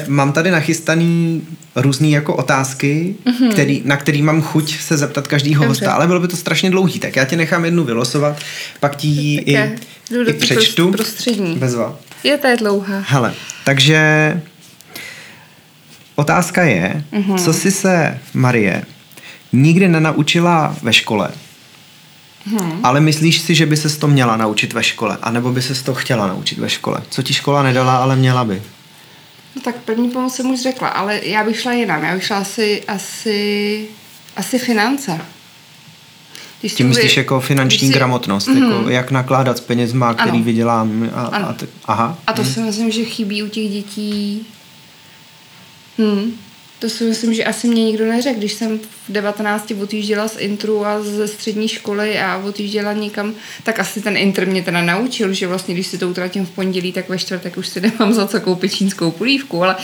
[0.08, 1.42] mám tady nachystaný
[1.76, 3.36] různý jako otázky, Mhm.
[3.36, 3.52] mm-hmm.
[3.52, 5.70] který, na který mám chuť se zeptat každýho Dobře.
[5.86, 8.38] hosta, ale bylo by to strašně dlouhý, tak já ti nechám jednu vylosovat,
[8.80, 9.58] pak ti ji i,
[10.28, 10.88] i přečtu.
[10.90, 11.56] prost- prostřední.
[11.56, 11.96] Bezva.
[12.24, 13.04] Je to je dlouhá.
[13.08, 13.34] Hele,
[13.66, 14.42] takže
[16.16, 17.22] otázka je, Mhm.
[17.36, 17.44] mm-hmm.
[17.44, 18.84] co jsi se, Marie,
[19.54, 21.30] nikdy nenaučila ve škole,
[22.46, 22.80] hmm.
[22.84, 25.94] ale myslíš si, že by se to měla naučit ve škole, anebo by se to
[25.94, 26.98] chtěla naučit ve škole?
[27.10, 28.62] Co ti škola nedala, ale měla by?
[29.56, 32.04] No tak první pomoc jsem už řekla, ale já bych šla jinam.
[32.04, 33.86] Já bych šla asi, asi,
[34.36, 35.22] asi finance.
[36.60, 38.72] Když Tím si myslíš uvě- jako finanční si- gramotnost, mm-hmm.
[38.78, 40.44] jako jak nakládat s penězma, který Ano.
[40.44, 41.10] vydělám.
[41.16, 41.50] A, Ano.
[41.50, 42.18] a te, aha.
[42.28, 44.46] A to si myslím, že chybí u těch dětí.
[45.98, 46.32] Hmm.
[46.82, 48.40] To si myslím, že asi mě nikdo neřekl.
[48.40, 53.80] Když jsem v 19 odjížděla z intru a ze střední školy a odjížděla někam, tak
[53.80, 57.10] asi ten intr mě teda naučil, že vlastně, když si to utratím v pondělí, tak
[57.10, 59.76] ve čtvrtek už si nemám za co koupit čínskou polívku, ale,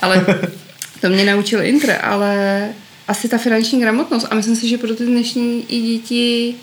[0.00, 0.26] ale
[1.00, 2.68] to mě naučil intr, ale
[3.08, 4.26] asi ta finanční gramotnost.
[4.30, 6.54] A myslím si, že pro ty dnešní i děti,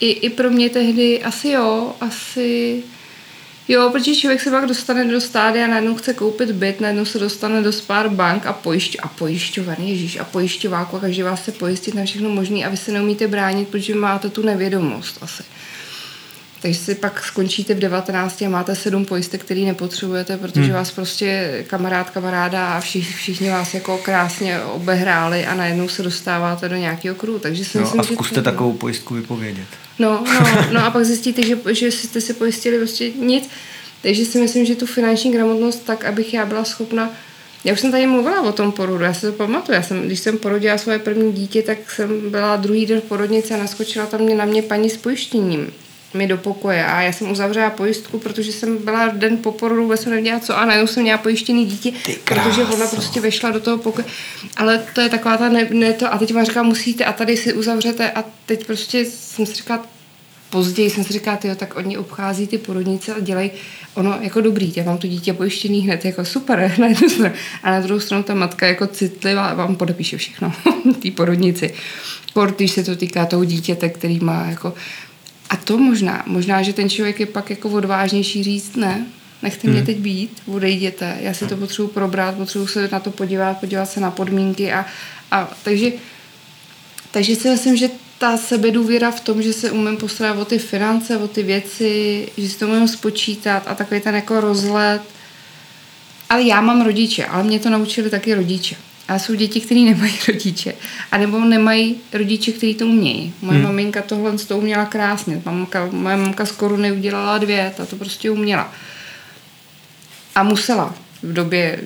[0.00, 2.82] i, i pro mě tehdy asi jo, asi
[3.70, 7.62] Jo, protože člověk se pak dostane do stádia, najednou chce koupit byt, najednou se dostane
[7.62, 11.94] do spár bank a, pojišť, a pojišťovan, ježíš, a pojišťováku a každý vás se pojistit
[11.94, 15.42] na všechno možné a vy se neumíte bránit, protože máte tu nevědomost asi.
[16.62, 20.74] Takže si pak skončíte v 19 a máte sedm pojistek, který nepotřebujete, protože hmm.
[20.74, 26.68] vás prostě kamarád, kamaráda a všichni, všichni vás jako krásně obehráli a najednou se dostáváte
[26.68, 27.38] do nějakého kruhu.
[27.38, 29.66] Takže si Jo, myslím, a že zkuste to- takovou pojistku vypovědět.
[29.98, 33.50] No, no, no a pak zjistíte, že, že jste si pojistili prostě nic.
[34.02, 37.10] Takže si myslím, že tu finanční gramotnost tak, abych já byla schopna
[37.64, 39.76] já už jsem tady mluvila o tom porodu, já si to pamatuju.
[39.76, 43.54] Já jsem, když jsem porodila svoje první dítě, tak jsem byla druhý den v porodnici
[43.54, 45.72] a naskočila tam mě na mě paní s pojištěním
[46.14, 50.00] mi do pokoje a já jsem uzavřela pojistku, protože jsem byla den po porodu, vůbec
[50.00, 51.92] jsem nevěděla co a najednou jsem měla pojištěný dítě,
[52.24, 54.04] protože ona prostě vešla do toho pokoje.
[54.56, 57.36] Ale to je taková ta ne, ne to a teď vám říká, musíte a tady
[57.36, 59.86] si uzavřete a teď prostě jsem si říkala,
[60.50, 63.50] později jsem si říkala, tyjo, tak oni obchází ty porodnice a dělají
[63.94, 67.34] ono jako dobrý, já mám to dítě pojištěný hned, jako super, na jednu stranu.
[67.62, 70.52] A na druhou stranu ta matka jako citlivá vám podepíše všechno,
[71.02, 71.74] té porodnici.
[72.32, 74.74] Kort, když se to týká toho dítěte, který má jako...
[75.50, 79.06] A to možná, možná, že ten člověk je pak jako odvážnější říct, ne,
[79.42, 83.60] nechte mě teď být, odejděte, já si to potřebuji probrat, potřebuji se na to podívat,
[83.60, 84.86] podívat se na podmínky a,
[85.30, 85.92] a takže
[87.10, 91.16] takže si myslím, že ta sebedůvěra v tom, že se umím postarat o ty finance,
[91.16, 95.02] o ty věci, že si to umím spočítat a takový ten jako rozlet.
[96.28, 98.76] Ale já mám rodiče, ale mě to naučili taky rodiče.
[99.10, 100.74] A jsou děti, které nemají rodiče.
[101.12, 103.34] A nebo nemají rodiče, kteří to umějí.
[103.42, 103.66] Moje hmm.
[103.66, 105.42] maminka tohle to uměla krásně.
[105.44, 108.72] Mamka, moje mamka z koruny udělala dvě, ta to prostě uměla.
[110.34, 110.94] A musela.
[111.22, 111.80] V době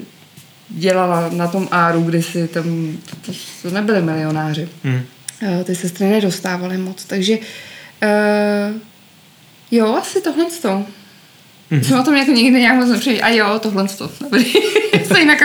[0.68, 2.97] dělala na tom áru, kdy si tam,
[3.27, 4.68] to, to nebyli milionáři.
[4.85, 5.03] Hmm.
[5.43, 8.81] Eh, Ty sestry nedostávaly moc, takže uh,
[9.70, 10.68] jo, asi tohle to.
[10.70, 10.87] Mhm.
[11.72, 11.89] Mm-hmm.
[11.89, 13.29] Jsem o tom jako nikdy nějak moc nepřemýšlela.
[13.29, 14.11] A jo, tohle to.
[14.20, 14.53] Dobrý.
[15.09, 15.43] Se jinak.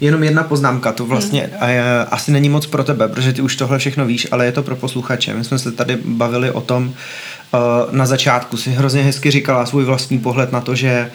[0.00, 1.70] Jenom jedna poznámka, to vlastně Hmm.
[1.70, 2.06] hmm.
[2.10, 4.76] asi není moc pro tebe, protože ty už tohle všechno víš, ale je to pro
[4.76, 5.34] posluchače.
[5.34, 9.84] My jsme se tady bavili o tom uh, na začátku, si hrozně hezky říkala svůj
[9.84, 11.10] vlastní pohled na to, že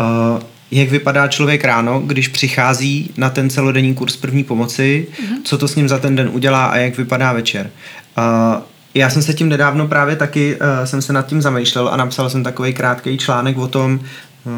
[0.00, 5.42] uh, jak vypadá člověk ráno, když přichází na ten celodenní kurz první pomoci, hmm.
[5.44, 7.70] co to s ním za ten den udělá a jak vypadá večer.
[8.18, 8.62] Uh,
[8.94, 12.30] já jsem se tím nedávno právě taky, uh, jsem se nad tím zamýšlel a napsal
[12.30, 14.00] jsem takový krátký článek o tom,
[14.44, 14.52] uh,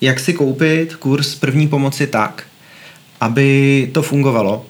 [0.00, 2.42] jak si koupit kurz první pomoci tak,
[3.20, 4.66] aby to fungovalo.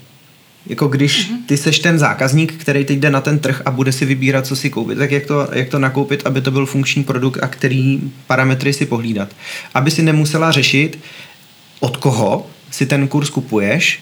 [0.66, 4.05] Jako když ty seš ten zákazník, který teď jde na ten trh a bude si
[4.05, 7.38] vybírat, co si koupit, tak jak to, jak to nakoupit, aby to byl funkční produkt
[7.42, 9.28] a který parametry si pohlídat.
[9.74, 10.99] Aby si nemusela řešit,
[11.80, 14.01] od koho si ten kurz kupuješ,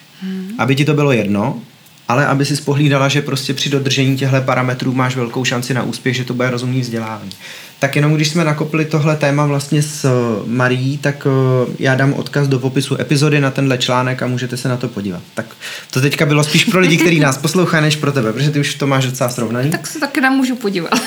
[0.58, 1.60] aby ti to bylo jedno,
[2.08, 6.16] ale aby si spohlídala, že prostě při dodržení těchto parametrů máš velkou šanci na úspěch,
[6.16, 7.30] že to bude rozumný vzdělávání.
[7.78, 10.08] Tak jenom když jsme nakopli tohle téma vlastně s eh,
[10.46, 14.68] Marí, tak eh, já dám odkaz do popisu epizody na tenhle článek a můžete se
[14.68, 15.22] na to podívat.
[15.34, 15.46] Tak
[15.90, 18.74] to teďka bylo spíš pro lidi, kteří nás poslouchají, než pro tebe, protože ty už
[18.74, 19.70] to máš docela srovnaný.
[19.70, 21.00] tak se taky nám můžu podívat.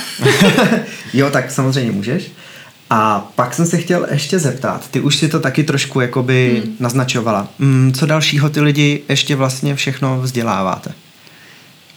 [1.14, 2.32] jo, tak samozřejmě můžeš.
[2.90, 6.76] A pak jsem se chtěl ještě zeptat, ty už si to taky trošku jakoby hmm.
[6.80, 7.48] naznačovala.
[7.60, 10.92] Mm, co dalšího ty lidi ještě vlastně všechno vzděláváte?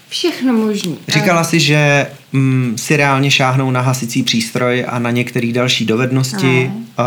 [0.08, 0.98] Všechno možný.
[1.08, 6.70] Říkala si, že mm, si reálně šáhnou na hasicí přístroj a na některé další dovednosti,
[6.98, 7.04] uh,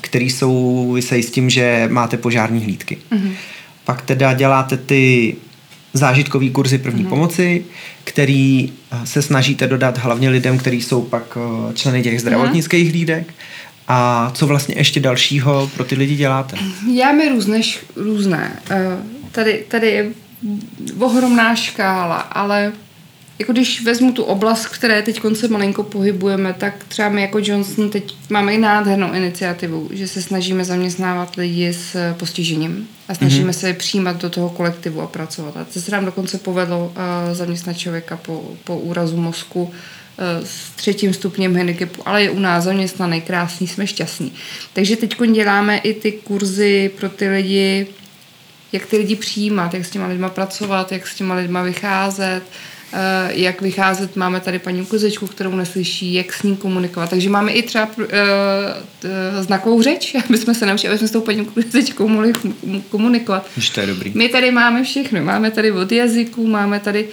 [0.00, 2.98] které souvisejí s tím, že máte požární hlídky.
[3.10, 3.34] Mhm.
[3.84, 5.34] pak teda děláte ty
[5.92, 7.08] zážitkový kurzy první mm.
[7.08, 7.64] pomoci,
[8.04, 12.90] který eh, se snažíte dodat hlavně lidem, kteří jsou pak eh, členy těch zdravotnických mm.
[12.90, 13.34] hlídek.
[13.88, 16.56] A co vlastně ještě dalšího pro ty lidi děláte?
[16.92, 17.60] Já mi různé,
[17.96, 18.60] různé.
[19.32, 20.06] Tady, tady je
[20.98, 22.72] ohromná škála, ale
[23.42, 27.90] jako když vezmu tu oblast, které teď konce malinko pohybujeme, tak třeba my jako Johnson
[27.90, 33.58] teď máme i nádhernou iniciativu, že se snažíme zaměstnávat lidi s postižením a snažíme mm-hmm.
[33.58, 35.56] se je přijímat do toho kolektivu a pracovat.
[35.56, 39.70] A to se nám dokonce povedlo uh, zaměstnat člověka po, po úrazu mozku uh,
[40.44, 44.32] s třetím stupněm handicapu, ale je u nás zaměstnaný, krásný, jsme šťastní.
[44.72, 47.86] Takže teď děláme i ty kurzy pro ty lidi,
[48.72, 52.42] jak ty lidi přijímat, jak s těma lidma pracovat, jak s těma lidma vycházet,
[53.28, 54.16] jak vycházet.
[54.16, 57.10] Máme tady paní uklizečku, kterou neslyší, jak s ním komunikovat.
[57.10, 58.04] Takže máme i třeba uh,
[59.40, 62.32] znakovou řeč, aby jsme se naučili, aby jsme s tou paní uklizečkou mohli
[62.88, 63.46] komunikovat.
[63.56, 64.12] Už to je dobrý.
[64.14, 65.24] My tady máme všechno.
[65.24, 67.08] Máme tady od jazyků, máme tady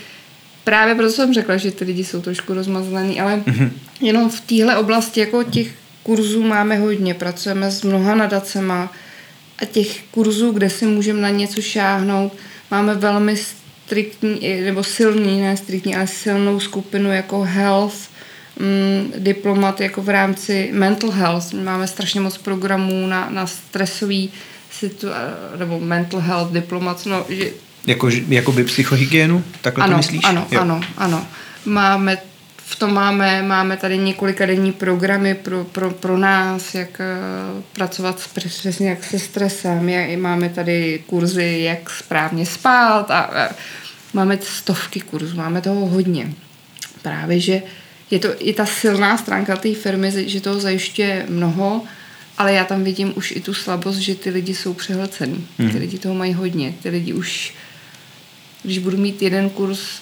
[0.63, 3.69] právě proto jsem řekla, že ty lidi jsou trošku rozmazlený, ale mm-hmm.
[4.01, 5.67] jenom v téhle oblasti jako těch
[6.03, 7.13] kurzů máme hodně.
[7.13, 8.91] Pracujeme s mnoha nadacema
[9.59, 12.33] a těch kurzů, kde si můžeme na něco šáhnout,
[12.71, 13.35] máme velmi
[13.89, 18.09] striktní, nebo silný, ne striktní, ale silnou skupinu jako health,
[18.59, 21.53] mm, diplomat jako v rámci mental health.
[21.53, 24.31] Máme strašně moc programů na, na stresový
[24.71, 25.17] situace,
[25.57, 27.05] nebo mental health diplomat.
[27.05, 27.49] No, že...
[27.87, 29.43] Jako, jako by psychohygienu?
[29.61, 30.21] Takhle ano, to myslíš?
[30.23, 30.61] Ano, jo.
[30.61, 31.27] ano, ano.
[31.65, 32.17] Máme
[32.69, 38.19] v tom máme, máme tady několika denní programy pro, pro, pro nás, jak uh, pracovat
[38.19, 43.49] s, přesně jak se stresem, jak, máme tady kurzy, jak správně spát a, a
[44.13, 46.33] máme stovky kurzů, máme toho hodně.
[47.01, 47.61] Právě, že
[48.11, 51.83] je to i ta silná stránka té firmy, že toho zajišťuje mnoho,
[52.37, 55.47] ale já tam vidím už i tu slabost, že ty lidi jsou přehlcený.
[55.57, 55.71] Hmm.
[55.71, 56.73] Ty lidi toho mají hodně.
[56.83, 57.53] Ty lidi už,
[58.63, 60.01] když budu mít jeden kurz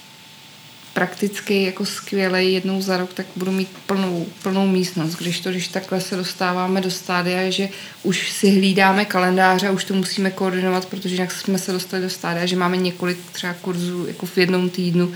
[0.98, 5.16] prakticky jako skvělý jednou za rok, tak budu mít plnou, plnou místnost.
[5.16, 7.70] Když to, když takhle se dostáváme do stádia, že
[8.04, 12.10] už si hlídáme kalendáře a už to musíme koordinovat, protože jinak jsme se dostali do
[12.10, 15.14] stádia, že máme několik třeba kurzů jako v jednom týdnu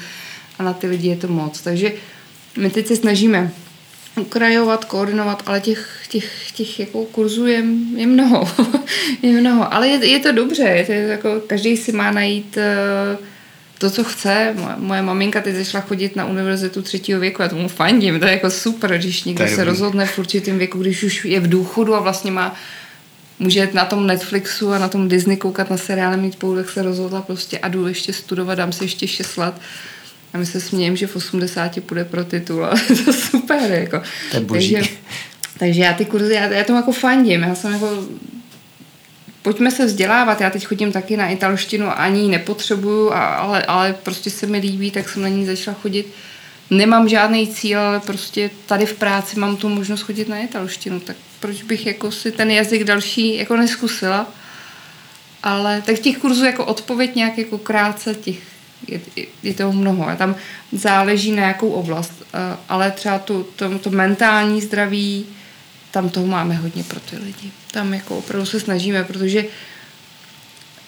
[0.60, 1.62] a na ty lidi je to moc.
[1.62, 1.94] Takže
[2.58, 3.52] my teď se snažíme
[4.20, 7.64] ukrajovat, koordinovat, ale těch, těch, těch jako kurzů je,
[7.96, 8.52] je mnoho.
[9.22, 9.74] je mnoho.
[9.74, 10.64] Ale je, je to dobře.
[10.64, 13.26] Je to jako, každý si má najít uh,
[13.82, 14.54] to, co chce.
[14.58, 18.32] Moje, moje maminka teď začala chodit na univerzitu třetího věku, já tomu fandím, to je
[18.32, 22.00] jako super, když někdo se rozhodne v určitém věku, když už je v důchodu a
[22.00, 22.56] vlastně má
[23.40, 26.82] může na tom Netflixu a na tom Disney koukat na seriály mít půl, tak se
[26.82, 29.54] rozhodla prostě a jdu ještě studovat, dám si ještě 6 let.
[30.34, 32.70] A my se smějeme, že v 80 půjde pro titul a
[33.06, 33.72] to super.
[33.72, 34.02] Jako.
[34.32, 34.74] To je boží.
[34.74, 34.90] Takže,
[35.58, 37.42] takže já ty kurzy, já, já tomu jako fandím.
[37.42, 38.04] Já jsem jako
[39.42, 40.42] pojďme se vzdělávat.
[40.42, 44.92] Já teď chodím taky na italštinu, ani ji nepotřebuju, ale, ale prostě se mi líbí,
[44.92, 46.14] tak jsem na ní začala chodit.
[46.70, 51.16] Nemám žádný cíl, ale prostě tady v práci mám tu možnost chodit na italštinu, tak
[51.40, 54.28] proč bych jako si ten jazyk další jako neskusila.
[55.44, 58.38] Ale tak těch kurzů jako odpověď nějak jako krátce těch
[58.88, 59.02] je,
[59.44, 60.08] je toho mnoho.
[60.08, 60.36] A tam
[60.72, 62.14] záleží na jakou oblast.
[62.34, 65.26] Eh, ale třeba tu, to, to mentální zdraví,
[65.92, 67.52] tam toho máme hodně pro ty lidi.
[67.72, 69.46] Tam jako opravdu se snažíme, protože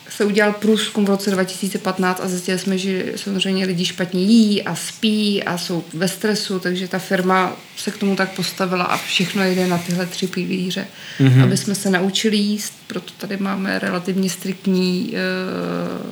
[0.10, 4.76] se udělal průzkum v roce 2015 a zjistili jsme, že samozřejmě lidi špatně jí a
[4.76, 9.43] spí a jsou ve stresu, takže ta firma se k tomu tak postavila a všechno
[9.43, 10.88] jde na tyhle tři pilíře,
[11.20, 11.43] mm-hmm.
[11.43, 16.06] aby jsme se naučili jíst, proto tady máme relativně striktní uh,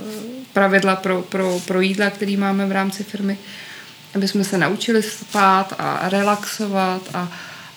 [0.53, 3.37] pravidla pro, pro, pro jídla, který máme v rámci firmy,
[4.15, 7.31] aby jsme se naučili spát a relaxovat a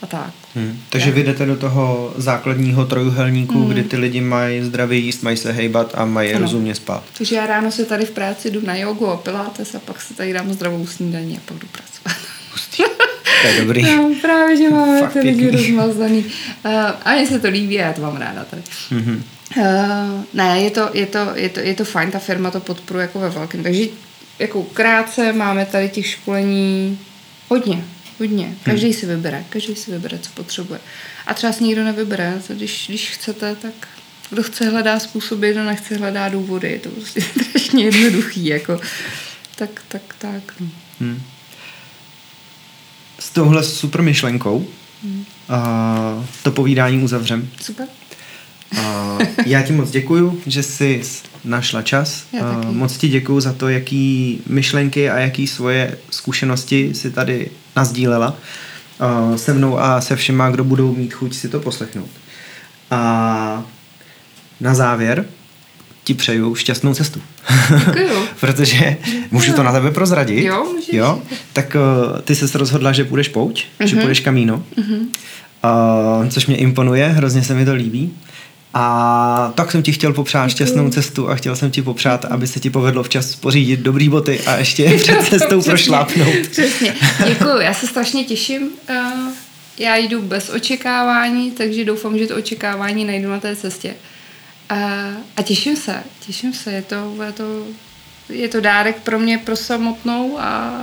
[0.05, 0.31] a tak.
[0.55, 0.81] Hmm.
[0.91, 3.69] Takže vy jdete do toho základního trojuhelníku, hmm.
[3.69, 6.41] kdy ty lidi mají zdravě jíst, mají se hejbat a mají ano.
[6.41, 7.05] rozumně spát.
[7.19, 10.15] Takže já ráno se tady v práci jdu na jogu a pilates a pak se
[10.15, 12.17] tady dám zdravou snídaní a pak jdu pracovat.
[13.43, 13.83] To je dobrý.
[13.97, 16.25] No, právě, že máme Fakt ty lidi rozmazaný.
[16.65, 16.73] Uh,
[17.05, 18.63] a mně se to líbí a já to mám ráda tady.
[18.93, 19.23] Mm-hmm.
[19.59, 23.03] Uh, ne, je to, je, to, je, to, je to fajn, ta firma to podporuje
[23.03, 23.63] jako ve velkém.
[23.63, 23.85] Takže
[24.39, 26.99] jako krátce máme tady těch školení
[27.49, 27.85] hodně.
[28.19, 28.47] Hodně.
[28.47, 28.57] Hmm.
[28.63, 28.95] Každý hmm.
[28.95, 30.81] si vybere, každý si vybere, co potřebuje.
[31.27, 32.43] A třeba si nikdo nevybere.
[32.49, 33.89] Když, když chcete, tak
[34.31, 36.71] kdo chce hledá způsoby, kdo nechce hledá důvody.
[36.71, 38.47] Je to prostě strašně jednoduchý.
[38.47, 38.81] Jako.
[39.57, 40.55] Tak, tak, tak.
[41.01, 41.23] Hmm.
[43.19, 44.67] S touhle super myšlenkou
[45.03, 45.25] hmm.
[45.49, 47.51] a to povídání uzavřem.
[47.61, 47.89] Super.
[48.81, 51.03] A já ti moc děkuju, že jsi
[51.45, 52.25] našla čas.
[52.33, 58.37] Já Moc ti děkuju za to, jaký myšlenky a jaký svoje zkušenosti si tady nazdílela
[59.37, 62.11] se mnou a se všema, kdo budou mít chuť si to poslechnout.
[62.91, 63.65] A
[64.61, 65.25] na závěr
[66.05, 67.21] ti přeju šťastnou cestu.
[67.87, 68.27] Děkuju.
[68.41, 68.97] Protože
[69.31, 70.45] můžu to na tebe prozradit.
[70.45, 70.93] Jo, můžeš.
[70.93, 71.23] Jo?
[71.53, 73.87] Tak uh, ty jsi rozhodla, že půjdeš pouč, mm-hmm.
[73.87, 74.03] že Mhm.
[74.03, 75.07] půjdeš kamíno, mm-hmm.
[76.21, 78.13] uh, což mě imponuje, hrozně se mi to líbí.
[78.77, 82.61] A tak jsem ti chtěl popřát šťastnou cestu a chtěl jsem ti popřát, aby se
[82.61, 86.35] ti povedlo včas pořídit dobrý boty a ještě před cestou Přesně, prošlápnout.
[86.51, 86.95] Přesně.
[87.27, 88.69] Děkuju, já se strašně těším.
[88.89, 89.13] Eh,
[89.79, 93.95] Já jdu bez očekávání, takže doufám, že to očekávání najdu na té cestě.
[94.69, 94.77] A,
[95.37, 96.73] a těším se, těším se.
[96.73, 97.45] Je to, je to,
[98.29, 100.81] je to dárek pro mě, pro samotnou a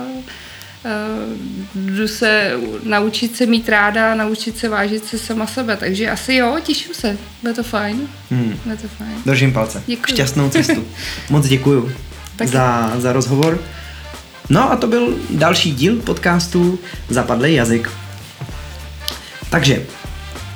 [1.76, 2.54] jdu se
[2.84, 5.78] naučit se mít ráda, naučit se vážit se sama sebe.
[5.78, 7.18] Takže asi jo, těším se.
[7.42, 8.08] Bude to fajn.
[8.32, 8.60] Hmm.
[8.64, 9.12] Bude to fajn.
[9.26, 9.84] Držím palce.
[9.88, 10.16] Děkuju.
[10.16, 10.86] Šťastnou cestu.
[11.30, 11.92] Moc děkuju
[12.36, 12.52] Taky.
[12.52, 13.62] za, za rozhovor.
[14.50, 16.80] No a to byl další díl podcastu
[17.10, 17.90] Zapadlej jazyk.
[19.50, 19.82] Takže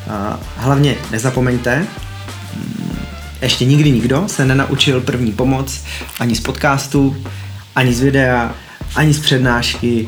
[0.10, 1.88] a hlavně nezapomeňte,
[2.56, 2.98] mm,
[3.42, 5.84] ještě nikdy nikdo se nenaučil první pomoc
[6.20, 7.18] ani z podcastu,
[7.76, 8.56] ani z videa,
[8.96, 10.08] ani z přednášky,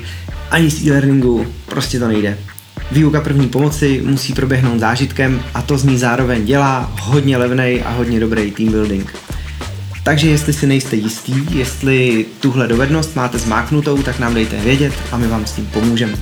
[0.52, 2.38] ani z e-learningu, prostě to nejde.
[2.92, 7.92] Výuka první pomoci musí proběhnout zážitkem a to z ní zároveň dělá hodně levnej a
[7.92, 9.14] hodně dobrý team building.
[10.04, 15.18] Takže jestli si nejste jistý, jestli tuhle dovednost máte zmáknutou, tak nám dejte vědět a
[15.18, 16.14] my vám s tím pomůžeme.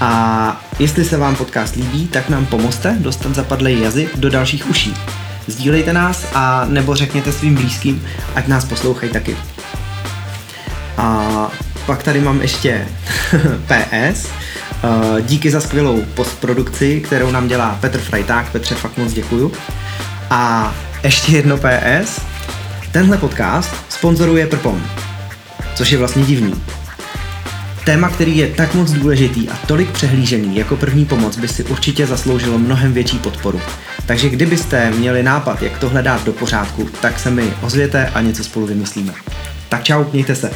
[0.00, 4.94] A jestli se vám podcast líbí, tak nám pomozte dostat zapadlej jazyk do dalších uší.
[5.46, 8.02] Sdílejte nás a nebo řekněte svým blízkým,
[8.34, 9.36] ať nás poslouchají taky.
[10.96, 11.50] A
[11.86, 12.88] pak tady mám ještě
[13.66, 14.28] PS.
[14.84, 18.50] Eh, Díky za skvělou postprodukci, kterou nám dělá Petr Frajták.
[18.50, 19.52] Petře, fakt moc děkuju.
[20.30, 22.20] A ještě jedno PS.
[22.92, 24.82] Tenhle podcast sponzoruje Prpom,
[25.74, 26.54] což je vlastně divný.
[27.84, 32.06] Téma, který je tak moc důležitý a tolik přehlížený jako první pomoc, by si určitě
[32.06, 33.60] zasloužilo mnohem větší podporu.
[34.06, 38.44] Takže kdybyste měli nápad, jak tohle dát do pořádku, tak se mi ozvěte a něco
[38.44, 39.12] spolu vymyslíme.
[39.68, 40.50] Tak čau, mějte se.